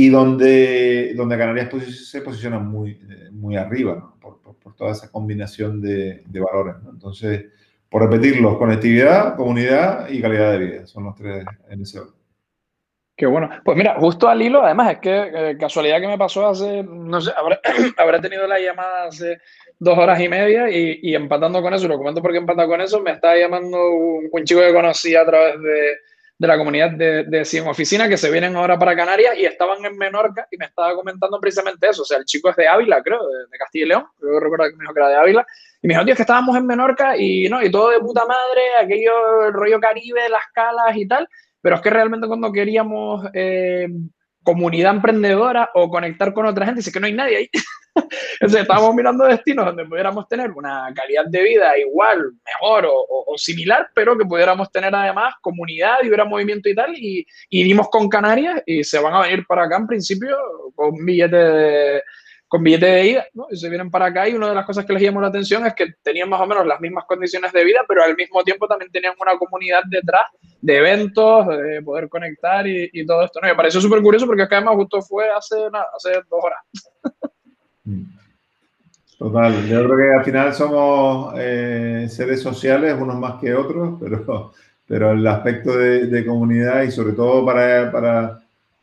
[0.00, 1.70] y donde, donde Canarias
[2.08, 3.00] se posiciona muy,
[3.32, 6.76] muy arriba, por, por, toda esa combinación de, de valores.
[6.84, 6.90] ¿no?
[6.90, 7.46] Entonces,
[7.88, 12.14] por repetirlo, conectividad, comunidad y calidad de vida, son los tres en ese orden.
[13.16, 13.50] Qué bueno.
[13.64, 17.20] Pues mira, justo al hilo, además, es que eh, casualidad que me pasó hace, no
[17.20, 17.58] sé, habré,
[17.98, 19.38] habré, tenido la llamada hace
[19.80, 23.10] dos horas y media y, empatando con eso, lo comento porque empata con eso, me
[23.10, 25.96] está llamando un, un chico que conocí a través de,
[26.38, 29.84] de la comunidad de, de Cien Oficina que se vienen ahora para Canarias y estaban
[29.84, 32.02] en Menorca y me estaba comentando precisamente eso.
[32.02, 34.06] O sea, el chico es de Ávila, creo, de, Castilla y León.
[34.22, 35.46] Yo recuerdo que me dijo que era de Ávila.
[35.82, 37.60] Y me dijo, tío, es que estábamos en Menorca y, ¿no?
[37.62, 41.28] y todo de puta madre, aquello, el rollo caribe, las calas y tal.
[41.60, 43.88] Pero es que realmente cuando queríamos eh,
[44.48, 47.50] comunidad emprendedora o conectar con otra gente, dice que no hay nadie ahí.
[48.40, 53.90] Entonces estábamos mirando destinos donde pudiéramos tener una calidad de vida igual, mejor o, similar,
[53.94, 56.94] pero que pudiéramos tener además comunidad y hubiera movimiento y tal.
[56.96, 60.34] Y, y dimos con Canarias y se van a venir para acá en principio
[60.74, 62.02] con billete de,
[62.48, 63.46] con billete de ida, ¿no?
[63.50, 65.66] Y se vienen para acá y una de las cosas que les llamó la atención
[65.66, 68.66] es que tenían más o menos las mismas condiciones de vida, pero al mismo tiempo
[68.66, 70.22] también tenían una comunidad detrás
[70.60, 73.48] de eventos, de poder conectar y, todo esto, ¿no?
[73.48, 75.56] Me pareció súper curioso porque acá además justo fue hace,
[75.94, 76.60] hace dos horas.
[79.18, 84.52] Total, yo creo que al final somos eh, seres sociales, unos más que otros, pero,
[84.86, 88.38] pero el aspecto de, comunidad y sobre todo para, para,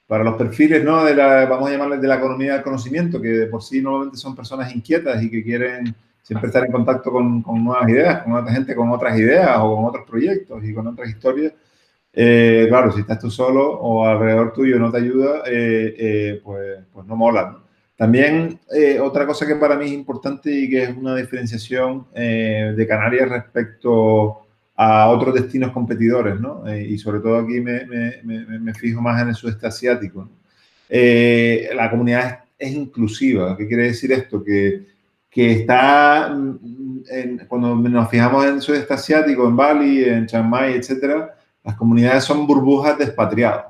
[0.07, 1.03] para, los perfiles, ¿no?
[1.03, 4.17] De la, vamos a llamarles de la economía del conocimiento, que de por sí normalmente
[4.17, 8.33] son personas inquietas y que quieren siempre estar en contacto con, con nuevas ideas, con
[8.33, 11.53] otra gente con otras ideas o con otros proyectos y con otras historias.
[12.13, 17.05] Eh, claro, si estás tú solo o alrededor tuyo no te ayuda, eh, pues, pues
[17.05, 17.65] no mola, ¿no?
[17.95, 22.73] También eh, otra cosa que para mí es importante y que es una diferenciación eh,
[22.75, 24.44] de Canarias respecto
[24.75, 26.67] a otros destinos competidores, ¿no?
[26.67, 30.29] Eh, y sobre todo aquí me, me, me, fijo más en el sudeste asiático.
[30.89, 33.55] la comunidad es, inclusiva.
[33.57, 34.43] ¿Qué quiere decir esto?
[34.43, 34.85] Que,
[35.29, 40.49] que está, mm, en, cuando nos fijamos en el sudeste asiático, en Bali, en Chiang
[40.49, 43.65] Mai, etcétera, las comunidades son burbujas de expatriados,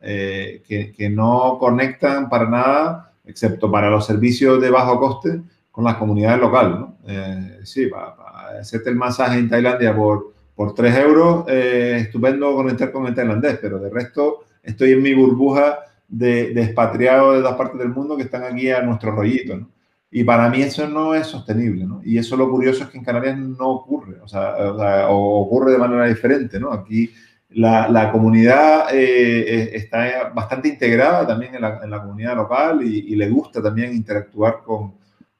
[0.00, 5.96] que, que no conectan para nada excepto para los servicios de bajo coste, con las
[5.96, 6.78] comunidades locales.
[6.78, 6.96] ¿no?
[7.06, 10.31] Eh, sí, para, hacerte el masaje en Tailandia por,
[10.62, 15.12] por 3 euros, eh, estupendo conectar con el tailandés, pero de resto estoy en mi
[15.12, 19.56] burbuja de, de expatriados de dos partes del mundo que están aquí a nuestro rollito.
[19.56, 19.68] ¿no?
[20.08, 22.00] Y para mí eso no es sostenible, ¿no?
[22.04, 26.06] Y eso lo curioso es que en Canarias no ocurre, o sea, ocurre de manera
[26.06, 26.72] diferente, ¿no?
[26.72, 27.10] Aquí
[27.48, 33.92] la, comunidad eh, está bastante integrada también en la, comunidad local y, le gusta también
[33.94, 34.94] interactuar con,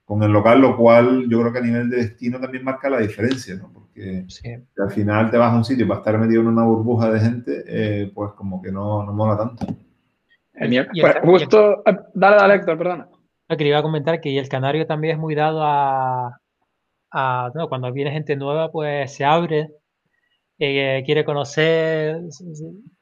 [0.05, 2.99] con, el local, lo cual yo creo que a nivel de destino también marca la
[2.99, 3.82] diferencia, ¿no?
[3.95, 4.27] Porque
[4.79, 7.65] al final te vas a un sitio para estar metido en una burbuja de gente,
[7.67, 9.67] eh, pues como que no, no mola tanto.
[10.55, 10.89] Genial.
[10.99, 13.09] Pues justo, ah, dale, dale, Héctor, perdona.
[13.49, 16.41] Lo que iba a comentar que el canario también es muy dado a,
[17.11, 19.69] a no, cuando viene gente nueva, pues se abre
[20.59, 22.21] eh, quiere conocer,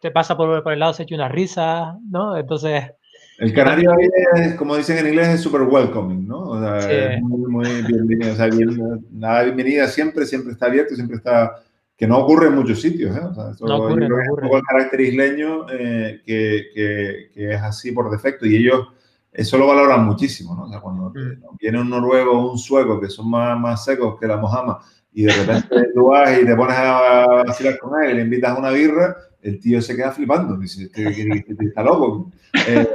[0.00, 2.36] te pasa por, por, el lado, se echa una risa, ¿no?
[2.36, 2.92] Entonces...
[3.40, 3.90] El canario
[4.34, 6.40] es, como dicen en inglés, es super welcoming, ¿no?
[6.40, 8.32] O sea, es muy, muy bienvenido.
[8.32, 11.56] O sea, bien, nada, bienvenida siempre, siempre está abierto, siempre está...
[11.96, 13.20] Que no ocurre en muchos sitios, ¿eh?
[13.20, 14.46] O sea, eso, no ocurre, no ocurre.
[14.46, 18.88] Es el carácter isleño eh, que, que, que, es así por defecto y ellos
[19.32, 20.64] eso lo valoran muchísimo, ¿no?
[20.64, 21.56] O sea, cuando mm.
[21.58, 24.80] viene un noruego o un sueco que son más, más secos que la mojama
[25.12, 28.56] y de repente tú vas y te pones a vacilar con él y le invitas
[28.56, 32.30] a una birra, el tío se queda flipando, dice, este, este, está loco.
[32.66, 32.86] Eh,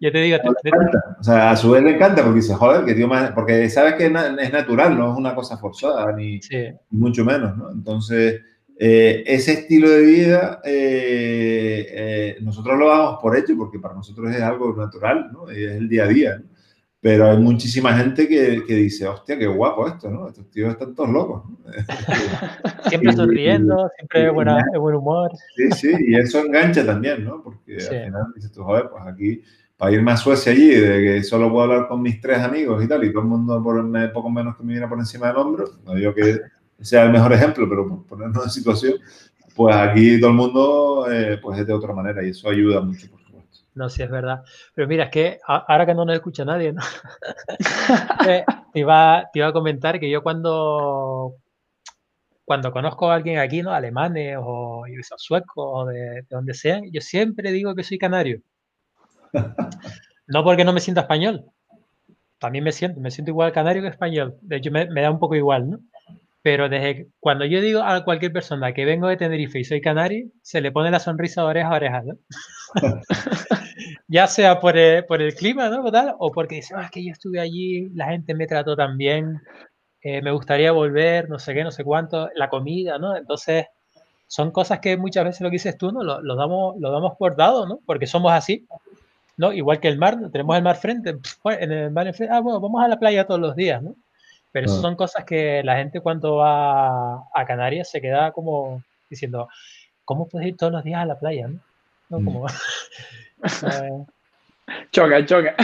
[0.00, 0.70] Yo te digo, te,
[1.18, 3.94] o sea, a su vez le encanta porque dice, joder, que tío más, porque sabes
[3.94, 6.38] que es natural, no es una cosa forzada, ni,
[6.90, 7.72] mucho menos, ¿no?
[7.72, 8.40] Entonces,
[8.78, 14.40] eh, ese estilo de vida, eh, nosotros lo damos por hecho porque para nosotros es
[14.40, 15.50] algo natural, ¿no?
[15.50, 16.57] Es el día a día, ¿no?
[17.00, 20.26] Pero hay muchísima gente que, que, dice, hostia, qué guapo esto, ¿no?
[20.28, 21.44] Estos tíos están todos locos.
[22.88, 25.30] siempre sonriendo, siempre de, buena, buen humor.
[25.54, 27.40] Sí, sí, y eso engancha también, ¿no?
[27.40, 29.42] Porque al final dices tú, joder, pues aquí,
[29.76, 32.88] para irme a Suecia allí, de que solo puedo hablar con mis tres amigos y
[32.88, 35.66] tal, y todo el mundo por poco menos que me viene por encima del hombro,
[35.84, 36.40] no digo que
[36.80, 38.94] sea el mejor ejemplo, pero por ponernos en situación,
[39.54, 43.06] pues aquí todo el mundo eh, pues es de otra manera y eso ayuda mucho.
[43.78, 44.42] No, sí, es verdad.
[44.74, 46.82] Pero mira, es que ahora que no nos escucha nadie, ¿no?
[48.24, 51.36] te, iba, te iba a comentar que yo cuando,
[52.44, 53.70] cuando conozco a alguien aquí, ¿no?
[53.70, 54.82] Alemanes o
[55.16, 58.40] suecos o de, de, donde sean, yo siempre digo que soy canario.
[60.26, 61.44] No porque no me sienta español.
[62.40, 64.38] También me siento, me siento igual canario que español.
[64.42, 65.78] De hecho, me, me da un poco igual, ¿no?
[66.42, 70.28] Pero desde cuando yo digo a cualquier persona que vengo de Tenerife y soy canario,
[70.42, 72.14] se le pone la sonrisa de oreja a oreja, ¿no?
[74.08, 75.84] ya sea por el, por el clima, ¿no?
[76.18, 79.40] O porque dice, ah, es que yo estuve allí, la gente me trató tan bien,
[80.02, 83.14] eh, me gustaría volver, no sé qué, no sé cuánto, la comida, ¿no?
[83.14, 83.66] Entonces,
[84.26, 86.02] son cosas que muchas veces lo que dices tú, ¿no?
[86.02, 87.80] Lo, lo damos, lo damos por dado, ¿no?
[87.86, 88.66] Porque somos así,
[89.36, 89.52] ¿no?
[89.52, 92.82] Igual que el mar, tenemos el mar frente, en el mar enfrente, ah, bueno, vamos
[92.82, 93.94] a la playa todos los días, ¿no?
[94.50, 99.48] Pero eso son cosas que la gente cuando va a Canarias se queda como diciendo,
[100.06, 101.48] ¿cómo puedes ir todos los días a la playa?
[101.48, 101.60] ¿no?
[102.08, 102.46] Como,
[104.92, 105.54] choca, choca.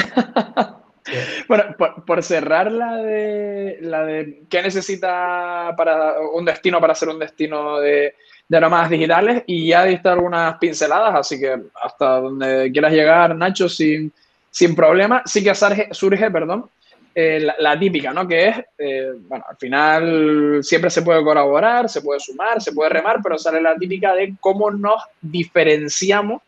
[1.48, 1.64] Bueno,
[2.06, 7.78] por, cerrar la de, la de qué necesita para un destino para ser un destino
[7.78, 8.14] de,
[8.48, 13.68] de nómadas digitales y ya diste algunas pinceladas, así que hasta donde quieras llegar, Nacho,
[13.68, 14.10] sin,
[14.50, 15.22] sin problema.
[15.26, 16.70] Sí que surge, surge perdón,
[17.14, 18.26] eh, la, típica, ¿no?
[18.26, 22.90] Que es, eh, bueno, al final siempre se puede colaborar, se puede sumar, se puede
[22.90, 26.42] remar, pero sale la típica de cómo nos diferenciamos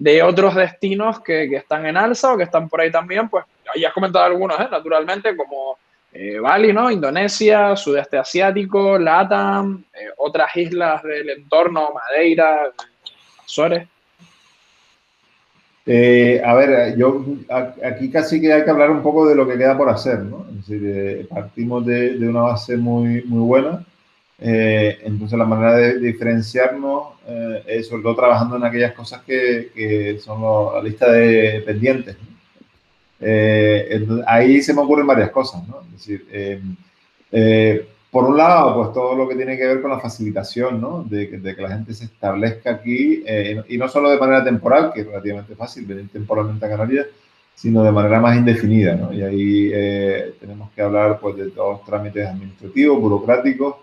[0.00, 3.44] de otros destinos que, que, están en alza o que están por ahí también, pues
[3.76, 4.66] ya has comentado algunos, ¿eh?
[4.70, 5.76] naturalmente, como
[6.42, 6.90] Bali, ¿no?
[6.90, 9.84] Indonesia, sudeste asiático, LATAM,
[10.16, 12.72] otras islas del entorno, Madeira,
[13.44, 13.86] Azores.
[15.86, 17.24] Eh, a ver, yo
[17.84, 20.46] aquí casi que hay que hablar un poco de lo que queda por hacer, ¿no?
[20.50, 23.84] Es decir, eh, partimos de, de, una base muy, muy buena,
[24.40, 27.20] eh, entonces la manera de, diferenciarnos
[27.66, 30.42] es sobre todo trabajando en aquellas cosas que, que son
[30.74, 32.16] la lista de pendientes.
[34.26, 35.82] ahí se me ocurren varias cosas, ¿no?
[35.82, 36.26] Es decir,
[38.10, 41.04] por un lado, pues todo lo que tiene que ver con la facilitación, ¿no?
[41.04, 44.92] De, de que la gente se establezca aquí, eh, y no solo de manera temporal,
[44.92, 47.06] que es relativamente fácil venir temporalmente a Canarias,
[47.54, 49.12] sino de manera más indefinida, ¿no?
[49.12, 53.76] Y ahí eh, tenemos que hablar, pues, de todos los trámites administrativos, burocráticos,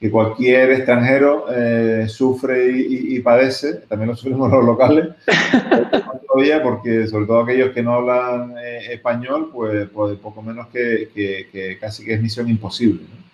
[0.00, 5.08] que cualquier extranjero eh, sufre y, padece, también lo sufrimos los locales,
[6.62, 8.54] porque sobre todo aquellos que no hablan
[8.90, 13.24] español, pues, pues, poco menos que, que, que, casi que es misión imposible, ¿no?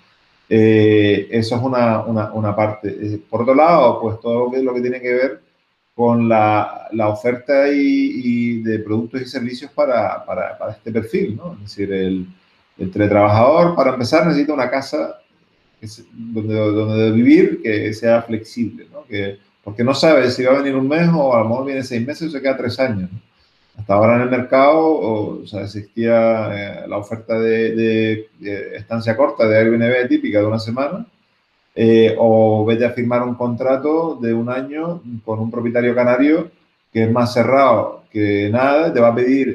[0.52, 2.88] Eh, eso es una, una, una, parte.
[2.88, 5.40] Eh, por otro lado, pues todo lo que, lo que tiene que ver
[5.94, 11.52] con la, la oferta y, de productos y servicios para, para, para, este perfil, ¿no?
[11.54, 12.26] Es decir, el,
[12.78, 15.19] el teletrabajador, para empezar, necesita una casa
[16.12, 19.04] donde, donde vivir que sea flexible, ¿no?
[19.04, 21.82] Que, porque no sabe si va a venir un mes o a lo mejor viene
[21.82, 23.10] seis meses o se queda tres años.
[23.12, 23.20] ¿no?
[23.78, 28.28] Hasta ahora en el mercado o, sea, existía eh, la oferta de,
[28.74, 31.06] estancia corta de Airbnb típica de una semana,
[31.74, 36.50] eh, o vete a firmar un contrato de un año con un propietario canario
[36.92, 39.54] que es más cerrado que nada, te va a pedir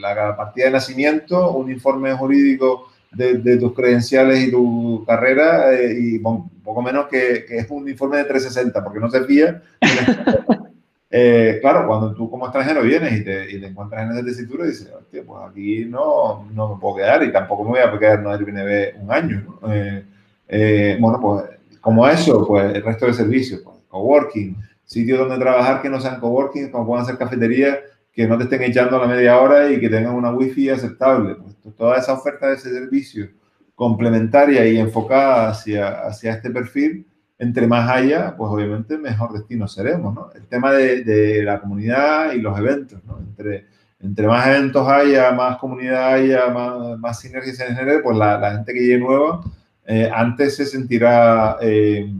[0.00, 6.18] la partida de nacimiento, un informe jurídico de, tus credenciales y tu carrera, eh, y
[6.18, 9.62] poco menos que, es un informe de 360, porque no se fía.
[11.10, 14.66] Eh, claro, cuando tú como extranjero vienes y te, y te encuentras en esa tesitura,
[14.66, 18.20] dices, hostia, pues aquí no, no me puedo quedar y tampoco me voy a quedar
[18.20, 19.58] en Airbnb un año.
[19.68, 20.04] Eh,
[20.48, 21.44] eh, bueno, pues
[21.80, 26.20] como eso, pues el resto de servicios, pues, coworking, sitios donde trabajar que no sean
[26.20, 27.78] coworking, como puedan ser cafeterías
[28.18, 31.36] que no te estén echando a la media hora y que tengan una wifi aceptable.
[31.36, 33.30] Pues, toda esa oferta de ese servicio
[33.76, 37.06] complementaria y enfocada hacia, hacia este perfil,
[37.38, 40.32] entre más haya, pues obviamente mejor destino seremos, ¿no?
[40.34, 43.20] El tema de, de la comunidad y los eventos, ¿no?
[43.20, 43.66] Entre,
[44.00, 48.50] entre más eventos haya, más comunidad haya, más, más sinergia se genere, pues la, la
[48.50, 49.44] gente que llegue nueva
[49.86, 52.12] eh, antes se sentirá eh,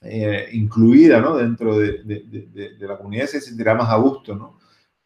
[0.00, 1.36] eh, incluida, ¿no?
[1.36, 4.59] Dentro de, de, de, la comunidad se sentirá más a gusto, ¿no?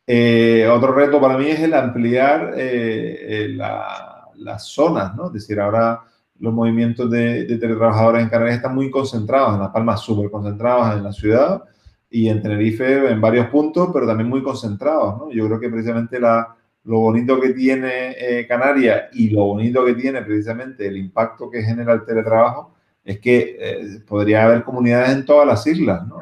[0.06, 5.26] Otro reto para mí es el ampliar la, las zonas, ¿no?
[5.28, 6.02] Es decir, ahora
[6.38, 10.96] los movimientos de, de, teletrabajadores en Canarias están muy concentrados, en Las Palmas súper concentrados
[10.96, 11.62] en la ciudad
[12.10, 15.18] y en Tenerife en varios puntos, pero también muy concentrados.
[15.18, 15.30] ¿no?
[15.32, 19.94] Yo creo que precisamente la, lo bonito que tiene eh, Canarias y lo bonito que
[19.94, 25.24] tiene precisamente el impacto que genera el teletrabajo es que eh, podría haber comunidades en
[25.24, 26.06] todas las islas.
[26.06, 26.20] ¿no?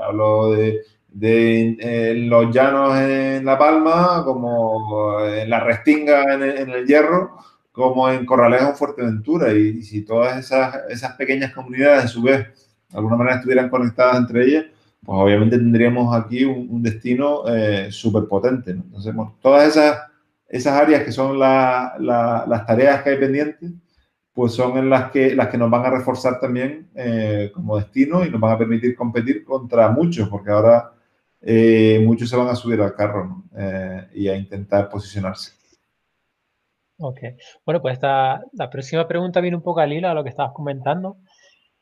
[0.00, 6.70] Hablo de, de eh, los llanos en La Palma, como en la Restinga en en
[6.70, 7.36] el Hierro,
[7.72, 9.52] como en Corralejo en Fuerteventura.
[9.52, 12.46] Y, si todas esas, esas pequeñas comunidades, a su vez,
[12.90, 14.64] de alguna manera estuvieran conectadas entre ellas,
[15.04, 18.70] pues obviamente tendríamos aquí un, destino eh, súper potente.
[18.70, 19.98] Entonces, todas esas,
[20.48, 23.72] esas áreas que son la, las tareas que hay pendientes,
[24.32, 28.24] pues son en las que, las que nos van a reforzar también eh, como destino
[28.24, 30.92] y nos van a permitir competir contra muchos, porque ahora
[31.42, 35.52] eh, muchos se van a subir al carro eh, y a intentar posicionarse.
[36.98, 37.18] Ok.
[37.66, 40.52] Bueno, pues esta, la próxima pregunta viene un poco al hilo a lo que estabas
[40.52, 41.16] comentando,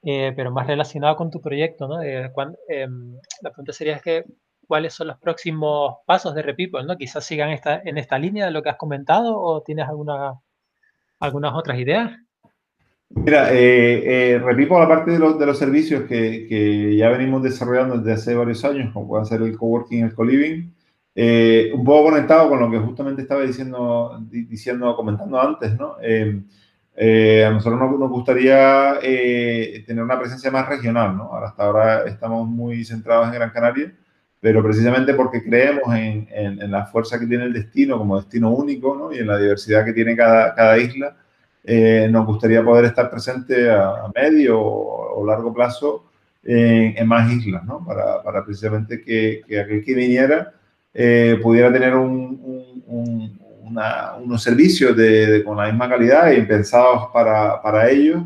[0.03, 2.03] eh, pero más relacionado con tu proyecto, ¿no?
[2.03, 4.25] Em, la pregunta sería es que,
[4.66, 6.96] ¿cuáles son los próximos pasos de Repipo, ¿no?
[6.96, 10.40] Quizás sigan esta, en esta línea de lo que has comentado o tienes alguna,
[11.20, 12.12] algunas otras ideas.
[13.12, 17.42] Mira, eh, eh Repipo, la parte de los, de los servicios que, que, ya venimos
[17.42, 20.73] desarrollando desde hace varios años, como puede ser el coworking, el co-living,
[21.14, 25.96] eh, un poco conectado con lo que justamente estaba diciendo, diciendo comentando antes, ¿no?
[26.01, 26.40] Eh,
[26.96, 31.25] eh, a nosotros nos, nos gustaría tener una presencia más regional, ¿no?
[31.25, 33.92] Ahora, hasta ahora estamos muy centrados en Gran Canaria,
[34.40, 38.51] pero precisamente porque creemos en, en, en la fuerza que tiene el destino como destino
[38.51, 39.13] único, ¿no?
[39.13, 41.17] Y en la diversidad que tiene cada, cada isla,
[41.65, 46.06] nos gustaría poder estar presente a, medio o, largo plazo
[46.42, 47.85] en, más islas, ¿no?
[47.85, 50.54] Para, precisamente que, que aquel que viniera
[50.92, 53.40] eh, pudiera tener un, un,
[54.23, 58.25] unos servicios de, con la misma calidad y pensados para, para ellos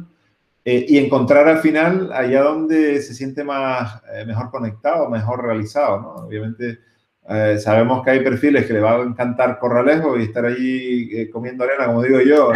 [0.64, 6.00] eh, y encontrar al final allá donde se siente más, eh, mejor conectado, mejor realizado.
[6.00, 6.08] ¿no?
[6.26, 6.78] Obviamente
[7.26, 11.30] eh, sabemos que hay perfiles que le va a encantar Corralejo y estar allí eh,
[11.30, 12.52] comiendo arena, como digo yo,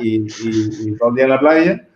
[0.00, 0.26] y,
[0.98, 1.88] todo el día en la playa,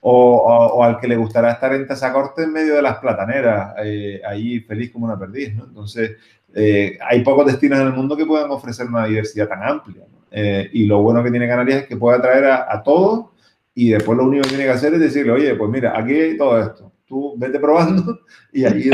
[0.00, 4.60] o, al que le gustará estar en Tazacorte en medio de las plataneras, eh, ahí
[4.60, 5.54] feliz como una perdiz.
[5.54, 5.64] ¿no?
[5.64, 6.18] Entonces,
[6.54, 10.04] hay pocos destinos en el mundo que puedan ofrecer una diversidad tan amplia.
[10.30, 13.30] y lo bueno que tiene Canarias es que puede atraer a, todos
[13.74, 16.36] y después lo único que tiene que hacer es decirle, oye, pues mira, aquí hay
[16.36, 16.92] todo esto.
[17.06, 18.20] Tú vete probando
[18.52, 18.90] y allí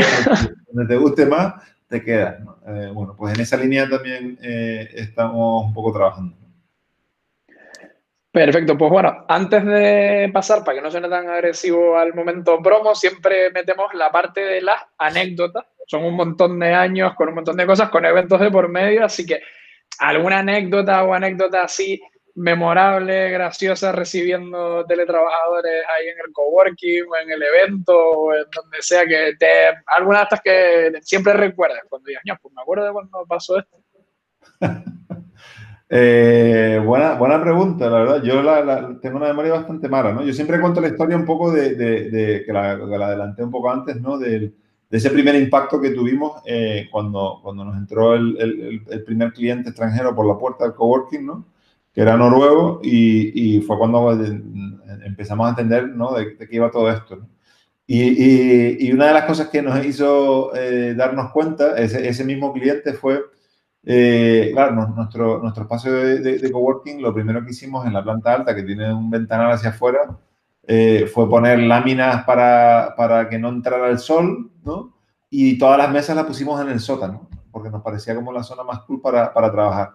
[0.71, 1.55] donde te guste más,
[1.91, 2.37] te quedas.
[2.69, 6.37] Eh, bueno, pues en esa línea también eh, estamos un poco trabajando.
[8.33, 12.95] Perfecto, pues bueno, antes de pasar, para que no suene tan agresivo al momento promo,
[12.95, 15.65] siempre metemos la parte de las anécdotas.
[15.89, 19.05] Son un montón de años con un montón de cosas, con eventos de por medio,
[19.05, 19.41] así que
[19.99, 22.01] alguna anécdota o anécdota así
[22.35, 28.81] memorable, graciosa, recibiendo teletrabajadores ahí en el coworking o en el evento o en donde
[28.81, 29.47] sea que te,
[29.87, 33.79] alguna de estas que siempre recuerdas cuando digas, pues me acuerdo de cuando pasó esto.
[35.93, 38.23] Eh, buena, buena pregunta, la verdad.
[38.23, 40.23] Yo la, tengo una memoria bastante mala, ¿no?
[40.23, 43.51] Yo siempre cuento la historia un poco de, de, que, la, que, la, adelanté un
[43.51, 44.17] poco antes, ¿no?
[44.17, 44.53] De,
[44.89, 49.71] ese primer impacto que tuvimos eh, cuando, cuando nos entró el, el, el, primer cliente
[49.71, 51.45] extranjero por la puerta del coworking, ¿no?
[51.93, 54.13] Que era noruego, y, y fue cuando
[55.05, 56.13] empezamos a entender ¿no?
[56.13, 57.19] de, qué iba todo esto.
[57.87, 62.53] Y, y, una de las cosas que nos hizo eh, darnos cuenta, ese, ese, mismo
[62.53, 63.21] cliente fue,
[63.83, 68.33] eh, claro, nuestro, nuestro espacio de, de, coworking, lo primero que hicimos en la planta
[68.33, 70.03] alta, que tiene un ventanal hacia afuera,
[70.69, 74.95] eh, fue poner láminas para, para, que no entrara el sol, ¿no?
[75.29, 78.63] Y todas las mesas las pusimos en el sótano, porque nos parecía como la zona
[78.63, 79.95] más cool para, para trabajar.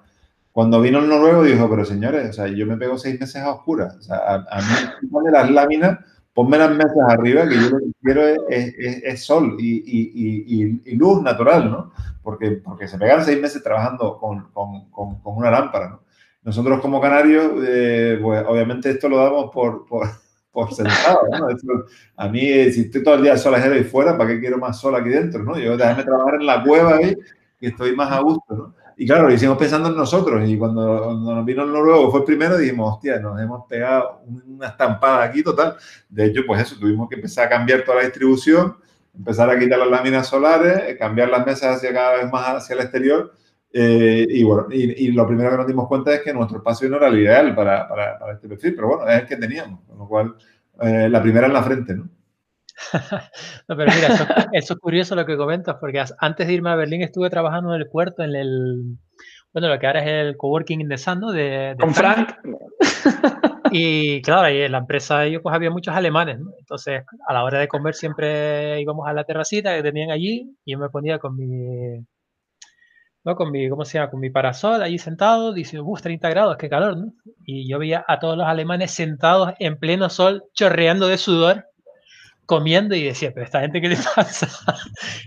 [0.55, 3.51] Cuando vino el noruego dijo, pero señores, o sea, yo me pego seis meses a
[3.51, 3.93] oscuras.
[3.97, 5.99] O sea, a, mí ponme las láminas,
[6.33, 10.95] ponme las mesas arriba, que yo lo que quiero es, es, sol y, y, y,
[10.95, 11.91] luz natural, ¿no?
[12.23, 16.03] Porque, porque se pegan seis meses trabajando con, con, con, una lámpara, ¿no?
[16.43, 20.07] Nosotros como canarios, eh, pues obviamente esto lo damos por, por,
[20.53, 21.47] por sentado, ¿no?
[22.15, 24.95] a mí, si estoy todo el día solajero y fuera, ¿para qué quiero más sol
[24.95, 25.59] aquí dentro, no?
[25.59, 27.13] Yo déjame trabajar en la cueva ahí,
[27.59, 28.84] que estoy más a gusto, ¿no?
[28.97, 30.47] Y claro, lo hicimos pensando en nosotros.
[30.47, 34.67] Y cuando, nos vino el noruego, fue el primero, dijimos, hostia, nos hemos pegado una
[34.67, 35.75] estampada aquí total.
[36.09, 38.77] De hecho, pues eso, tuvimos que empezar a cambiar toda la distribución,
[39.13, 42.81] empezar a quitar las láminas solares, cambiar las mesas hacia cada vez más hacia el
[42.81, 43.33] exterior.
[43.73, 46.95] Eh, y bueno, y, lo primero que nos dimos cuenta es que nuestro espacio no
[46.95, 50.07] era el ideal para, para, este perfil, pero bueno, es el que teníamos, con lo
[50.07, 50.35] cual
[50.81, 52.07] eh, la primera en la frente, ¿no?
[53.67, 54.07] no, pero mira,
[54.53, 57.81] eso, es curioso lo que comentas, porque antes de irme a Berlín estuve trabajando en
[57.81, 58.97] el puerto, en el,
[59.53, 61.31] bueno, lo que ahora es el coworking in the Sun, ¿no?
[61.31, 62.35] De, Con Frank.
[63.71, 66.51] Y claro, ahí en la empresa ellos pues había muchos alemanes, ¿no?
[66.59, 70.73] Entonces, a la hora de comer siempre íbamos a la terracita que tenían allí y
[70.73, 71.99] yo me ponía con mi,
[73.23, 73.35] ¿no?
[73.35, 74.11] Con mi, ¿cómo se llama?
[74.11, 77.13] Con mi parasol allí sentado, diciendo, uff, 30 grados, qué calor, ¿no?
[77.43, 81.65] Y yo veía a todos los alemanes sentados en pleno sol, chorreando de sudor,
[82.45, 84.47] comiendo y decía, pero esta gente, ¿qué le pasa?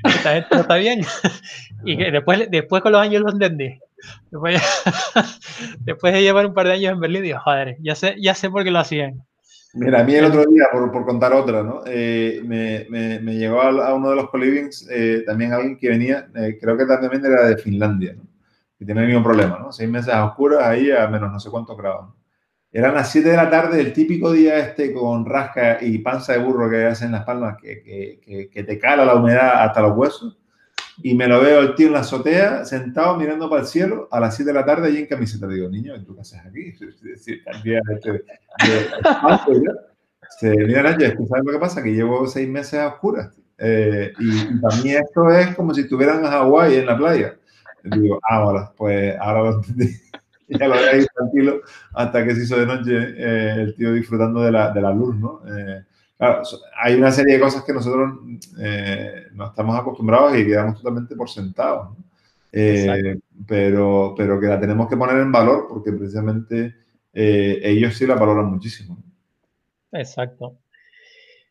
[0.05, 1.01] esta gente no está bien.
[1.85, 3.79] y después, después con los años lo entendí.
[4.31, 4.63] Después,
[5.81, 8.51] después, de llevar un par de años en Berlín, digo, joder, ya sé, ya sé
[8.51, 9.23] por qué lo hacían.
[9.75, 11.83] Mira, a mí el otro día, por, por contar otra, ¿no?
[11.87, 16.29] Eh, me, me, me, llegó a, uno de los colivings eh, también alguien que venía,
[16.35, 18.23] eh, creo que también era de Finlandia, ¿no?
[18.81, 19.71] Y tenía el mismo problema, ¿no?
[19.71, 22.15] Seis meses a oscuras ahí a menos no sé cuántos grados.
[22.71, 26.41] Eran las 7 de la tarde, el típico día este con rasca y panza de
[26.41, 30.39] burro que hacen las palmas, que, que, que, te cala la humedad hasta los huesos.
[31.03, 34.21] Y me lo veo el tío en la azotea, sentado mirando para el cielo, a
[34.21, 35.47] las 7 de la tarde y en camiseta.
[35.47, 36.75] Digo, niño, ¿tú qué haces aquí?
[36.81, 37.43] Es decir,
[37.91, 38.23] este,
[40.51, 41.83] de, sabes lo que pasa?
[41.83, 43.35] Que llevo seis meses a oscuras.
[43.59, 47.37] Eh, y, para mí esto es como si estuvieran en Hawái en la playa.
[47.83, 49.89] Digo, ahora, pues ahora lo entendí.
[50.59, 50.75] ya lo
[51.15, 51.61] tranquilo
[51.93, 55.17] hasta que se hizo de noche eh, el tío disfrutando de la, de la luz,
[55.17, 55.43] ¿no?
[55.47, 55.85] Eh,
[56.17, 56.43] claro,
[56.83, 58.19] hay una serie de cosas que nosotros
[58.59, 62.05] eh, no estamos acostumbrados y quedamos totalmente por sentados, ¿no?
[63.47, 66.75] pero, pero que la tenemos que poner en valor porque precisamente
[67.13, 68.99] ellos sí la valoran muchísimo.
[69.93, 70.57] Exacto.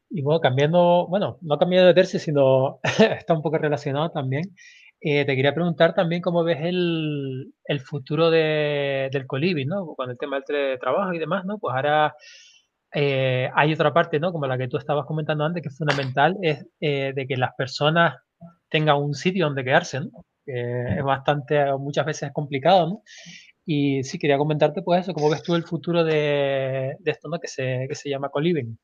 [0.10, 4.56] Y bueno, cambiando, bueno, no cambiando de tercio, sino está un poco relacionado también.
[5.00, 9.86] Eh, te quería preguntar también cómo ves el, el futuro de, del Colibi, ¿no?
[9.96, 11.60] Con el tema del teletrabajo y demás, ¿no?
[11.60, 12.16] Pues ahora
[12.94, 14.32] eh, hay otra parte, ¿no?
[14.32, 17.54] Como la que tú estabas comentando antes, que es fundamental, es eh, de que las
[17.56, 18.16] personas
[18.70, 20.10] tengan un sitio donde quedarse, ¿no?
[20.46, 23.04] es bastante, muchas veces es complicado, ¿no?
[23.66, 27.38] Y sí, quería comentarte, pues eso, cómo ves tú el futuro de, de esto, ¿no?
[27.40, 28.78] Que se, que se llama Coliving.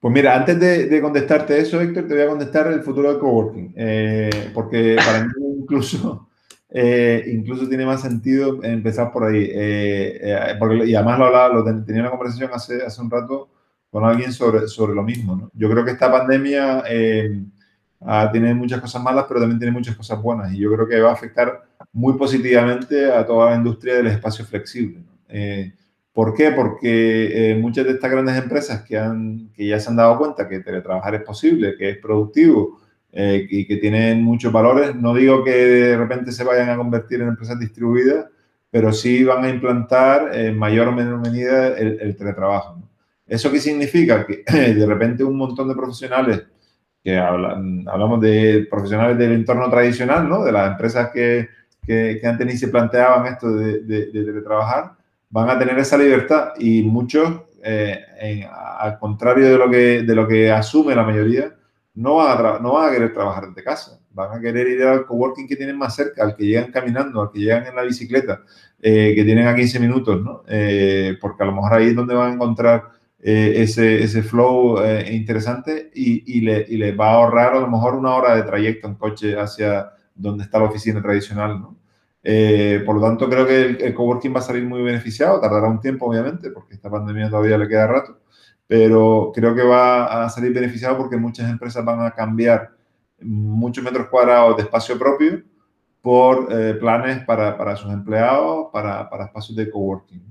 [0.00, 3.74] Pues mira, antes de, contestarte eso, Héctor, te voy a contestar el futuro del coworking.
[3.76, 5.30] Eh, porque para mí
[5.60, 6.30] incluso,
[6.70, 9.50] eh, incluso tiene más sentido empezar por ahí.
[9.52, 13.50] Eh, y además lo, hablaba, lo tenía una conversación hace, hace un rato
[13.90, 15.36] con alguien sobre, sobre lo mismo.
[15.36, 15.50] ¿no?
[15.52, 16.82] Yo creo que esta pandemia
[18.32, 20.50] tiene muchas cosas malas, pero también tiene muchas cosas buenas.
[20.54, 24.46] Y yo creo que va a afectar muy positivamente a toda la industria del espacio
[24.46, 25.02] flexible.
[26.12, 26.50] ¿Por qué?
[26.50, 30.60] Porque muchas de estas grandes empresas que, han, que ya se han dado cuenta que
[30.60, 32.80] teletrabajar es posible, que es productivo,
[33.12, 34.94] eh, y que tienen muchos valores.
[34.94, 38.26] No digo que de repente se vayan a convertir en empresas distribuidas,
[38.70, 42.80] pero sí van a implantar en mayor o menor medida el, teletrabajo.
[43.26, 44.24] ¿Eso qué significa?
[44.26, 44.44] Que
[44.74, 46.44] de repente un montón de profesionales,
[47.02, 50.44] que hablamos de profesionales del entorno tradicional, ¿no?
[50.44, 51.48] de las empresas que,
[51.84, 54.92] que, antes ni se planteaban esto de, de, teletrabajar,
[55.30, 58.44] van a tener esa libertad y muchos, eh,
[58.78, 61.54] al contrario de lo, que, de lo que asume la mayoría,
[61.94, 65.06] no van, a no van a querer trabajar desde casa, van a querer ir al
[65.06, 68.42] coworking que tienen más cerca, al que llegan caminando, al que llegan en la bicicleta,
[68.82, 70.42] eh, que tienen a 15 minutos, ¿no?
[70.48, 74.78] Eh, porque a lo mejor ahí es donde van a encontrar ese, ese, flow
[75.10, 78.44] interesante y, y, le, y les va a ahorrar a lo mejor una hora de
[78.44, 81.79] trayecto en coche hacia donde está la oficina tradicional, ¿no?
[82.22, 85.80] Por lo tanto, creo que el, el, coworking va a salir muy beneficiado, tardará un
[85.80, 88.20] tiempo, obviamente, porque esta pandemia todavía le queda rato,
[88.66, 92.70] pero creo que va a salir beneficiado porque muchas empresas van a cambiar
[93.20, 95.42] muchos metros cuadrados de espacio propio
[96.00, 100.22] por eh, planes para, para, sus empleados, para, para espacios de coworking.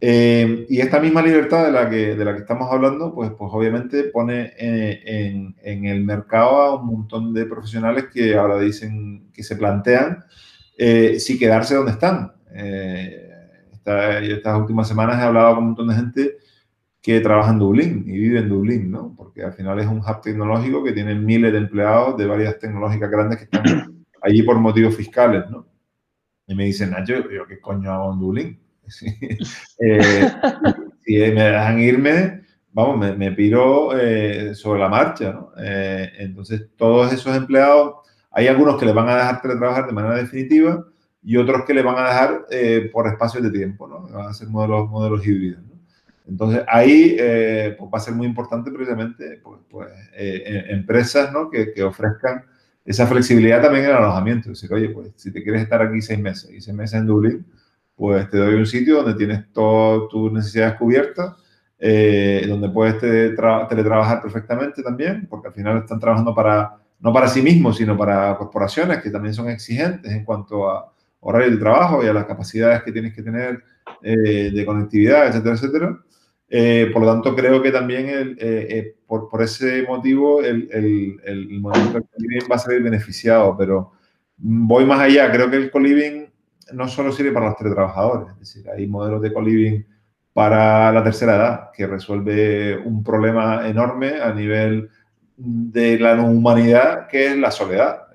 [0.00, 3.50] Eh, y esta misma libertad de la que, de la que estamos hablando, pues, pues
[3.52, 9.30] obviamente pone eh, en, en, el mercado a un montón de profesionales que ahora dicen
[9.32, 10.24] que se plantean
[10.78, 12.32] si quedarse donde están.
[13.84, 16.36] estas últimas semanas he hablado con un montón de gente
[17.00, 19.14] que trabaja en Dublín y vive en Dublín, ¿no?
[19.16, 23.10] Porque al final es un hub tecnológico que tiene miles de empleados de varias tecnológicas
[23.10, 23.62] grandes que están
[24.22, 25.66] allí por motivos fiscales, ¿no?
[26.46, 28.60] Y me dicen, Nacho, yo qué coño hago en Dublín.
[29.80, 30.28] Eh,
[31.04, 35.52] si me dejan irme, vamos, me, me piro eh, sobre la marcha, ¿no?
[35.58, 38.06] Eh, entonces, todos esos empleados,
[38.38, 40.84] hay algunos que les van a dejar trabajar de manera definitiva
[41.22, 42.46] y otros que les van a dejar
[42.92, 44.08] por espacios de tiempo, ¿no?
[44.08, 45.62] Van a ser modelos, modelos híbridos.
[46.28, 51.50] Entonces, ahí eh, pues va a ser muy importante precisamente pues, pues eh, empresas ¿no?
[51.50, 52.44] que, que, ofrezcan
[52.84, 54.52] esa flexibilidad también en el alojamiento.
[54.52, 57.06] Es decir, oye, pues si te quieres estar aquí seis meses y seis meses en
[57.06, 57.46] Dublín,
[57.96, 61.34] pues te doy un sitio donde tienes todas tus necesidades cubiertas,
[61.78, 67.42] eh, donde puedes teletrabajar perfectamente también, porque al final están trabajando para, no para sí
[67.42, 72.08] mismos, sino para corporaciones que también son exigentes en cuanto a horario de trabajo y
[72.08, 73.62] a las capacidades que tienes que tener
[74.02, 75.98] de conectividad, etcétera, etcétera.
[76.50, 80.68] Eh, por lo tanto, creo que también el, eh, eh, por, por, ese motivo el,
[80.72, 82.00] el, el movimiento
[82.50, 83.92] va a salir beneficiado, pero
[84.38, 85.30] voy más allá.
[85.30, 86.26] Creo que el co-living
[86.72, 89.84] no solo sirve para los teletrabajadores, es decir, hay modelos de co-living
[90.32, 94.88] para la tercera edad que resuelve un problema enorme a nivel
[95.38, 98.08] de la humanidad que es la soledad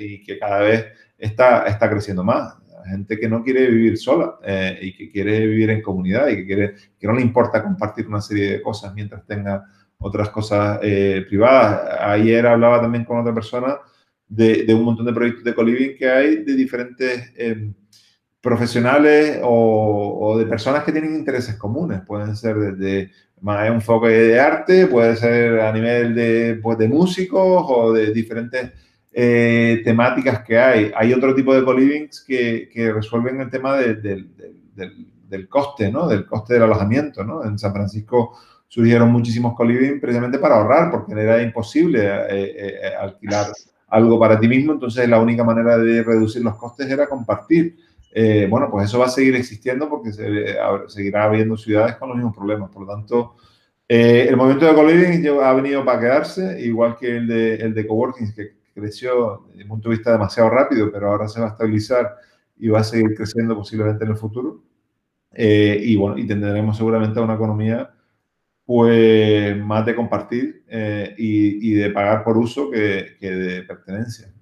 [0.00, 0.86] y que cada vez
[1.16, 2.56] está, está creciendo más
[2.86, 6.46] gente que no quiere vivir sola eh, y que quiere vivir en comunidad y que,
[6.46, 9.64] quiere, que no le importa compartir una serie de cosas mientras tenga
[9.98, 12.00] otras cosas eh, privadas.
[12.00, 13.78] Ayer hablaba también con otra persona
[14.28, 17.32] de, de un montón de proyectos de coliving que hay de diferentes
[18.40, 22.02] profesionales o, de personas que tienen intereses comunes.
[22.06, 23.10] Pueden ser desde
[23.40, 28.12] más un foco de arte, puede ser a nivel de, pues, de músicos o de
[28.12, 28.72] diferentes
[29.12, 30.92] eh, temáticas que hay.
[30.94, 34.30] Hay otro tipo de co-livings que, que, resuelven el tema de, del,
[34.74, 36.06] del, coste, ¿no?
[36.08, 37.44] Del coste del alojamiento, ¿no?
[37.44, 38.36] En San Francisco
[38.68, 43.46] surgieron muchísimos co-living precisamente para ahorrar, porque era imposible eh, eh, alquilar
[43.88, 47.76] algo para ti mismo, entonces la única manera de reducir los costes era compartir.
[48.48, 50.56] Bueno, pues eso va a seguir existiendo porque se,
[50.88, 52.70] seguirá habiendo ciudades con los mismos problemas.
[52.70, 53.36] Por lo tanto,
[53.86, 58.32] el movimiento de co-living ha venido para quedarse, igual que el de, el de coworking,
[58.34, 62.16] que creció desde un punto de vista demasiado rápido, pero ahora se va a estabilizar
[62.58, 64.62] y va a seguir creciendo posiblemente en el futuro.
[65.32, 67.90] Eh, y bueno, y tendremos seguramente una economía
[68.64, 74.32] pues más de compartir eh, y, y, de pagar por uso que, que, de pertenencia.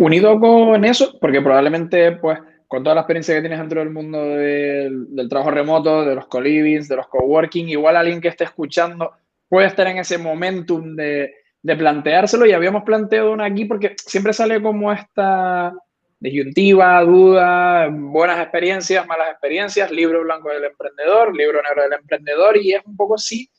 [0.00, 4.18] Unido con eso, porque probablemente pues con toda la experiencia que tienes dentro del mundo
[4.24, 9.12] del, trabajo remoto, de los co-livings, de los coworking, igual alguien que esté escuchando
[9.46, 14.32] puede estar en ese momentum de, de planteárselo y habíamos planteado una aquí porque siempre
[14.32, 15.74] sale como esta
[16.18, 22.72] disyuntiva, duda, buenas experiencias, malas experiencias, libro blanco del emprendedor, libro negro del emprendedor y
[22.72, 23.50] es un poco así.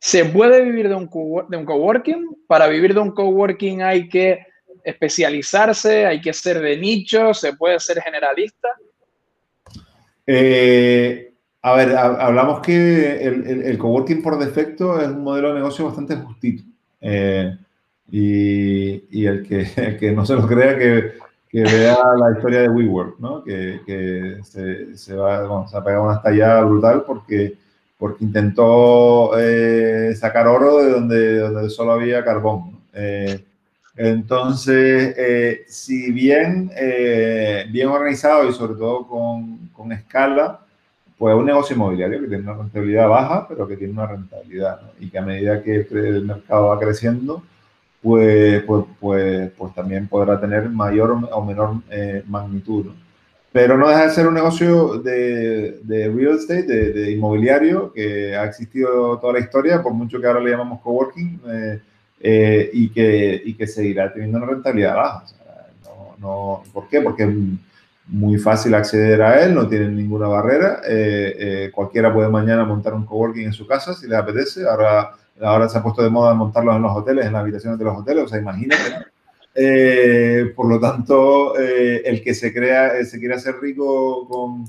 [0.00, 1.10] ¿Se puede vivir de un,
[1.50, 2.44] de un coworking?
[2.46, 4.46] Para vivir de un coworking hay que
[4.84, 6.06] especializarse?
[6.06, 7.34] ¿Hay que ser de nicho?
[7.34, 8.68] ¿Se puede ser generalista?
[10.26, 16.16] Eh, a ver, hablamos que el, coworking por defecto es un modelo de negocio bastante
[16.16, 16.64] justito.
[17.00, 17.56] Eh,
[18.10, 21.12] y, el, que, que, no se lo crea que,
[21.52, 23.42] vea la historia de WeWork, ¿no?
[23.44, 27.56] que, se, va, se ha pegado una estallada brutal porque,
[27.96, 32.80] porque intentó eh, sacar oro de donde, donde solo había carbón.
[33.96, 36.70] Entonces, si bien,
[37.70, 40.60] bien organizado y sobre todo con, con escala,
[41.22, 45.08] pues un negocio inmobiliario que tiene una rentabilidad baja, pero que tiene una rentabilidad, y
[45.08, 47.44] que a medida que el mercado va creciendo,
[48.02, 52.86] pues, pues, pues, pues también podrá tener mayor o menor eh, magnitud.
[53.52, 58.44] Pero no deja de ser un negocio de, de real estate, de, inmobiliario, que ha
[58.44, 61.40] existido toda la historia, por mucho que ahora le llamamos coworking,
[62.22, 65.24] eh, eh, y, que, y que seguirá teniendo una rentabilidad baja.
[65.82, 67.00] no, no, ¿Por qué?
[67.00, 67.28] Porque
[68.06, 70.80] muy fácil acceder a él, no tiene ninguna barrera.
[70.86, 74.68] Eh, eh, cualquiera puede mañana montar un coworking en su casa si le apetece.
[74.68, 77.84] Ahora, ahora se ha puesto de moda montarlos en los hoteles, en las habitaciones de
[77.84, 78.82] los hoteles, o sea, imagínate.
[79.54, 84.64] Eh, por lo tanto, el que se crea, se quiere hacer rico con,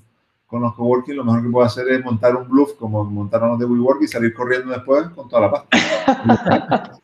[0.53, 3.59] con, los coworking, lo mejor que puede hacer es montar un bluff como montaron los
[3.59, 6.99] de WeWork y salir corriendo después con toda la pasta.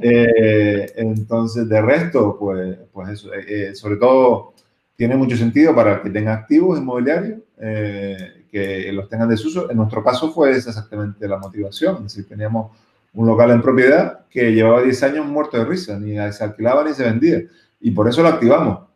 [0.00, 3.30] entonces, de resto, pues, pues eso,
[3.74, 4.54] sobre todo
[4.96, 9.70] tiene mucho sentido para que tenga activos inmobiliarios, eh, que los tengan desuso.
[9.70, 12.76] En nuestro caso fue exactamente la motivación, es decir, teníamos
[13.14, 16.94] un local en propiedad que llevaba 10 años muerto de risa, ni se alquilaba ni
[16.94, 17.42] se vendía,
[17.80, 18.93] y por eso lo activamos.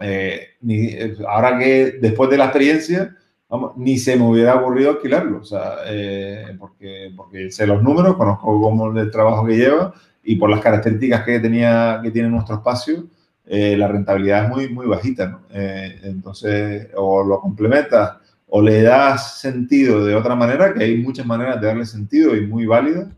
[0.00, 0.90] Eh, ni,
[1.26, 3.16] ahora que después de la experiencia,
[3.48, 8.16] vamos, ni se me hubiera ocurrido alquilarlo, o sea, eh, porque, porque sé los números,
[8.16, 12.56] conozco cómo el trabajo que lleva y por las características que, tenía, que tiene nuestro
[12.56, 13.06] espacio,
[13.46, 15.26] eh, la rentabilidad es muy, muy bajita.
[15.26, 15.40] ¿no?
[15.50, 18.18] Eh, entonces, o lo complementas
[18.48, 22.46] o le das sentido de otra manera, que hay muchas maneras de darle sentido y
[22.46, 23.08] muy válidas,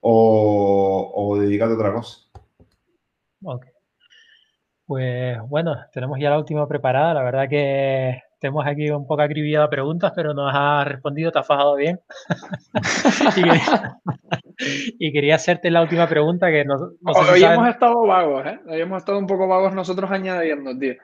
[0.00, 2.18] o, o dedicarte a otra cosa.
[3.42, 3.75] Ok.
[4.86, 7.14] Pues bueno, tenemos ya la última preparada.
[7.14, 11.42] La verdad que tenemos aquí un poco acribillado preguntas, pero nos ha respondido, te ha
[11.42, 12.00] fajado bien.
[14.98, 18.60] y, quería, hacerte la última pregunta que no, Hoy hemos estado vagos, ¿eh?
[18.68, 20.94] Hoy hemos estado un poco vagos nosotros añadiendo, tío.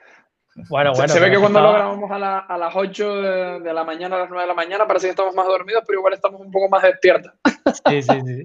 [0.54, 1.08] Bueno, bueno.
[1.12, 3.22] Se, ve que cuando lo grabamos a, a las 8
[3.60, 5.98] de, la mañana, a las 9 de la mañana, parece que estamos más dormidos, pero
[5.98, 7.32] igual estamos un poco más despiertos.
[7.88, 8.44] Sí, sí, sí.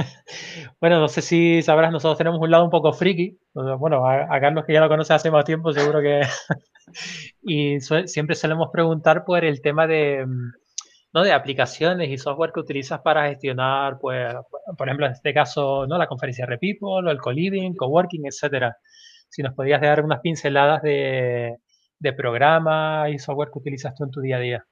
[0.80, 3.38] bueno, no sé si sabrás, nosotros tenemos un lado un poco friki.
[3.52, 6.22] Bueno, a, Carlos, que ya lo conoce hace más tiempo, seguro que.
[7.42, 10.26] y siempre solemos preguntar por el tema de.
[11.14, 11.22] ¿no?
[11.22, 14.34] de aplicaciones y software que utilizas para gestionar, pues,
[14.78, 15.98] por ejemplo, en este caso, ¿no?
[15.98, 18.78] la conferencia Repeople, el co-living, coworking, etcétera
[19.32, 21.56] si nos podías dar unas pinceladas de,
[21.98, 24.66] de programa y software que utilizas tú en tu día a día.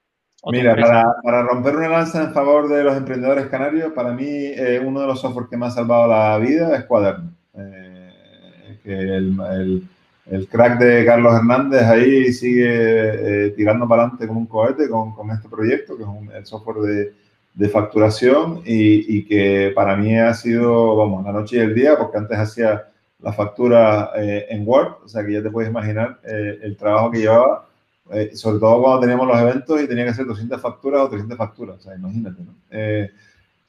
[0.45, 0.75] Mira,
[1.23, 5.07] para, romper una lanza en favor de los emprendedores canarios, para mí eh, uno de
[5.07, 7.31] los softwares que me ha salvado la vida es Cuaderno.
[7.55, 9.87] Eh, el,
[10.27, 15.13] el, crack de Carlos Hernández ahí sigue eh, tirando para adelante como un cohete con,
[15.13, 17.13] con, este proyecto, que es el software de,
[17.55, 21.97] de facturación y, y, que para mí ha sido, vamos, la noche y el día,
[21.97, 22.90] porque antes hacía
[23.21, 27.11] la factura eh, en Word, o sea que ya te puedes imaginar eh, el trabajo
[27.11, 27.67] que llevaba,
[28.11, 31.37] eh, sobre todo cuando teníamos los eventos y tenía que hacer 200 facturas o 300
[31.37, 32.53] facturas, o sea, imagínate, ¿no?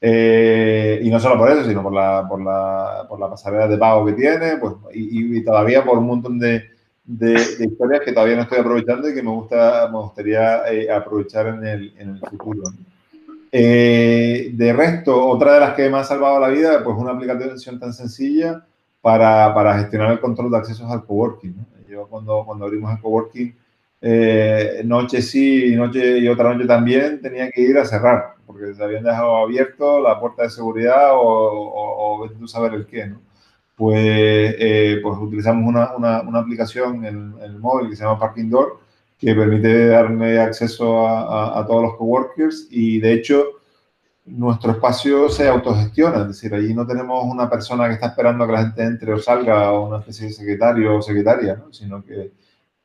[0.05, 4.05] y no solo por eso, sino por la, por la, por la pasarela de pago
[4.05, 6.65] que tiene, pues, y, todavía por un montón de,
[7.05, 11.65] de, historias que todavía no estoy aprovechando y que me, gusta, me gustaría aprovechar en
[11.65, 12.63] el, en el futuro.
[13.51, 17.93] de resto, otra de las que me ha salvado la vida, pues una aplicación tan
[17.93, 18.65] sencilla
[19.03, 21.53] para, para, gestionar el control de accesos al coworking.
[21.89, 23.53] Yo cuando, cuando abrimos el coworking,
[24.01, 28.81] eh, noche sí, noche y otra noche también, tenía que ir a cerrar, porque se
[28.81, 33.19] habían dejado abierto la puerta de seguridad o, o, o tú saber el qué, ¿no?
[33.75, 33.97] Pues,
[34.57, 38.79] eh, pues utilizamos una, una, una aplicación en, el móvil que se llama Parking Door,
[39.19, 43.43] que permite darme acceso a, a, a todos los coworkers y de hecho
[44.25, 48.47] nuestro espacio se autogestiona, es decir, allí no tenemos una persona que está esperando a
[48.47, 51.73] que la gente entre o salga o una especie de secretario o secretaria, ¿no?
[51.73, 52.31] sino que,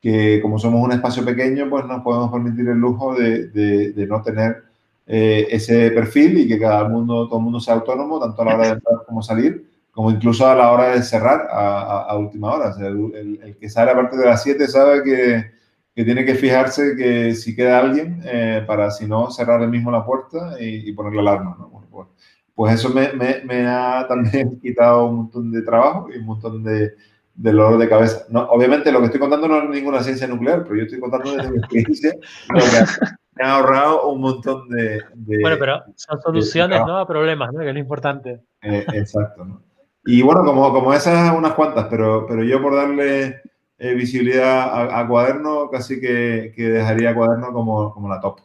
[0.01, 4.21] que, como somos un espacio pequeño, pues nos podemos permitir el lujo de, de, no
[4.21, 4.63] tener
[5.07, 8.55] eh, ese perfil y que cada mundo, todo el mundo sea autónomo, tanto a la
[8.55, 12.53] hora de entrar como salir, como incluso a la hora de cerrar a, a, última
[12.53, 12.69] hora.
[12.69, 15.58] O sea, el, el, que sale a partir de las 7 sabe que
[15.99, 19.91] que tiene que fijarse que si queda alguien, eh, para si no cerrar el mismo
[19.91, 21.57] la puerta y, poner la alarma.
[21.59, 21.85] ¿no?
[21.91, 22.07] Pues,
[22.55, 26.63] pues, eso me, me, me, ha también quitado un montón de trabajo y un montón
[26.63, 26.93] de,
[27.35, 28.25] del dolor de cabeza.
[28.29, 31.35] No, obviamente lo que estoy contando no es ninguna ciencia nuclear, pero yo estoy contando
[31.35, 32.13] desde mi experiencia
[33.35, 35.01] me ha ahorrado un montón de...
[35.41, 36.97] bueno, pero son soluciones ¿no?
[36.97, 37.59] a problemas, ¿no?
[37.59, 38.39] que es lo importante.
[38.61, 39.43] Eh, exacto.
[39.43, 39.61] ¿no?
[40.05, 43.41] Y bueno, como, como esas unas cuantas, pero, pero yo por darle
[43.79, 48.41] eh, visibilidad a, Cuaderno, casi que, que, dejaría Cuaderno como, como la top.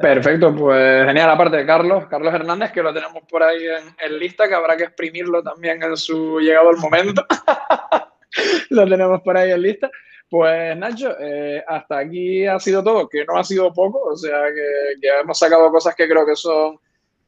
[0.00, 1.30] Perfecto, pues genial.
[1.30, 3.64] Aparte de Carlos, Carlos Hernández, que lo tenemos por ahí
[3.98, 7.24] en, lista, que habrá que exprimirlo también en su llegado al momento.
[8.70, 9.90] lo tenemos por ahí en lista.
[10.30, 14.44] Pues Nacho, eh, hasta aquí ha sido todo, que no ha sido poco, o sea
[14.54, 16.78] que, hemos sacado cosas que creo que son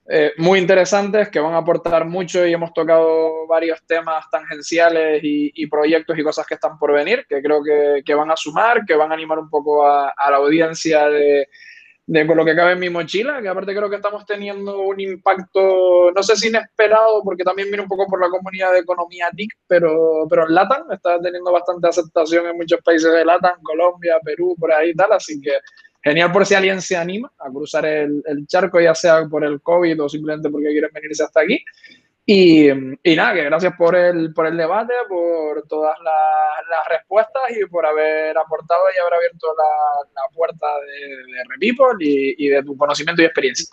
[0.08, 5.66] eh, muy interesantes, que van a aportar mucho y hemos tocado varios temas tangenciales y,
[5.66, 9.10] proyectos y cosas que están por venir, que creo que, van a sumar, que van
[9.10, 11.48] a animar un poco a la audiencia de,
[12.06, 15.00] de con lo que cabe en mi mochila, que aparte creo que estamos teniendo un
[15.00, 19.30] impacto, no sé si inesperado, porque también viene un poco por la comunidad de economía
[19.34, 24.18] TIC, pero, pero en LATAM está teniendo bastante aceptación en muchos países de LATAM, Colombia,
[24.24, 25.52] Perú, por ahí y tal, así que
[26.02, 29.60] genial por si alguien se anima a cruzar el, el charco, ya sea por el
[29.60, 31.64] COVID o simplemente porque quieren venirse hasta aquí.
[32.24, 36.12] Y, y, nada, que gracias por el, por el debate, por todas las,
[36.88, 42.34] respuestas y por haber aportado y haber abierto la, la puerta de, de Repipol y,
[42.38, 43.66] y, de tu conocimiento y experiencia.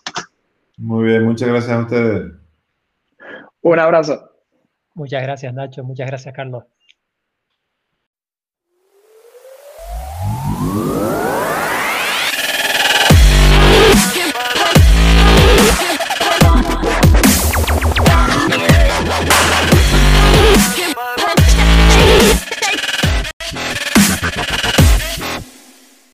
[0.78, 2.34] Muy bien, muchas gracias a ustedes.
[3.62, 4.32] Un abrazo.
[4.96, 5.84] Muchas gracias, Nacho.
[5.84, 6.64] Muchas gracias, Carlos.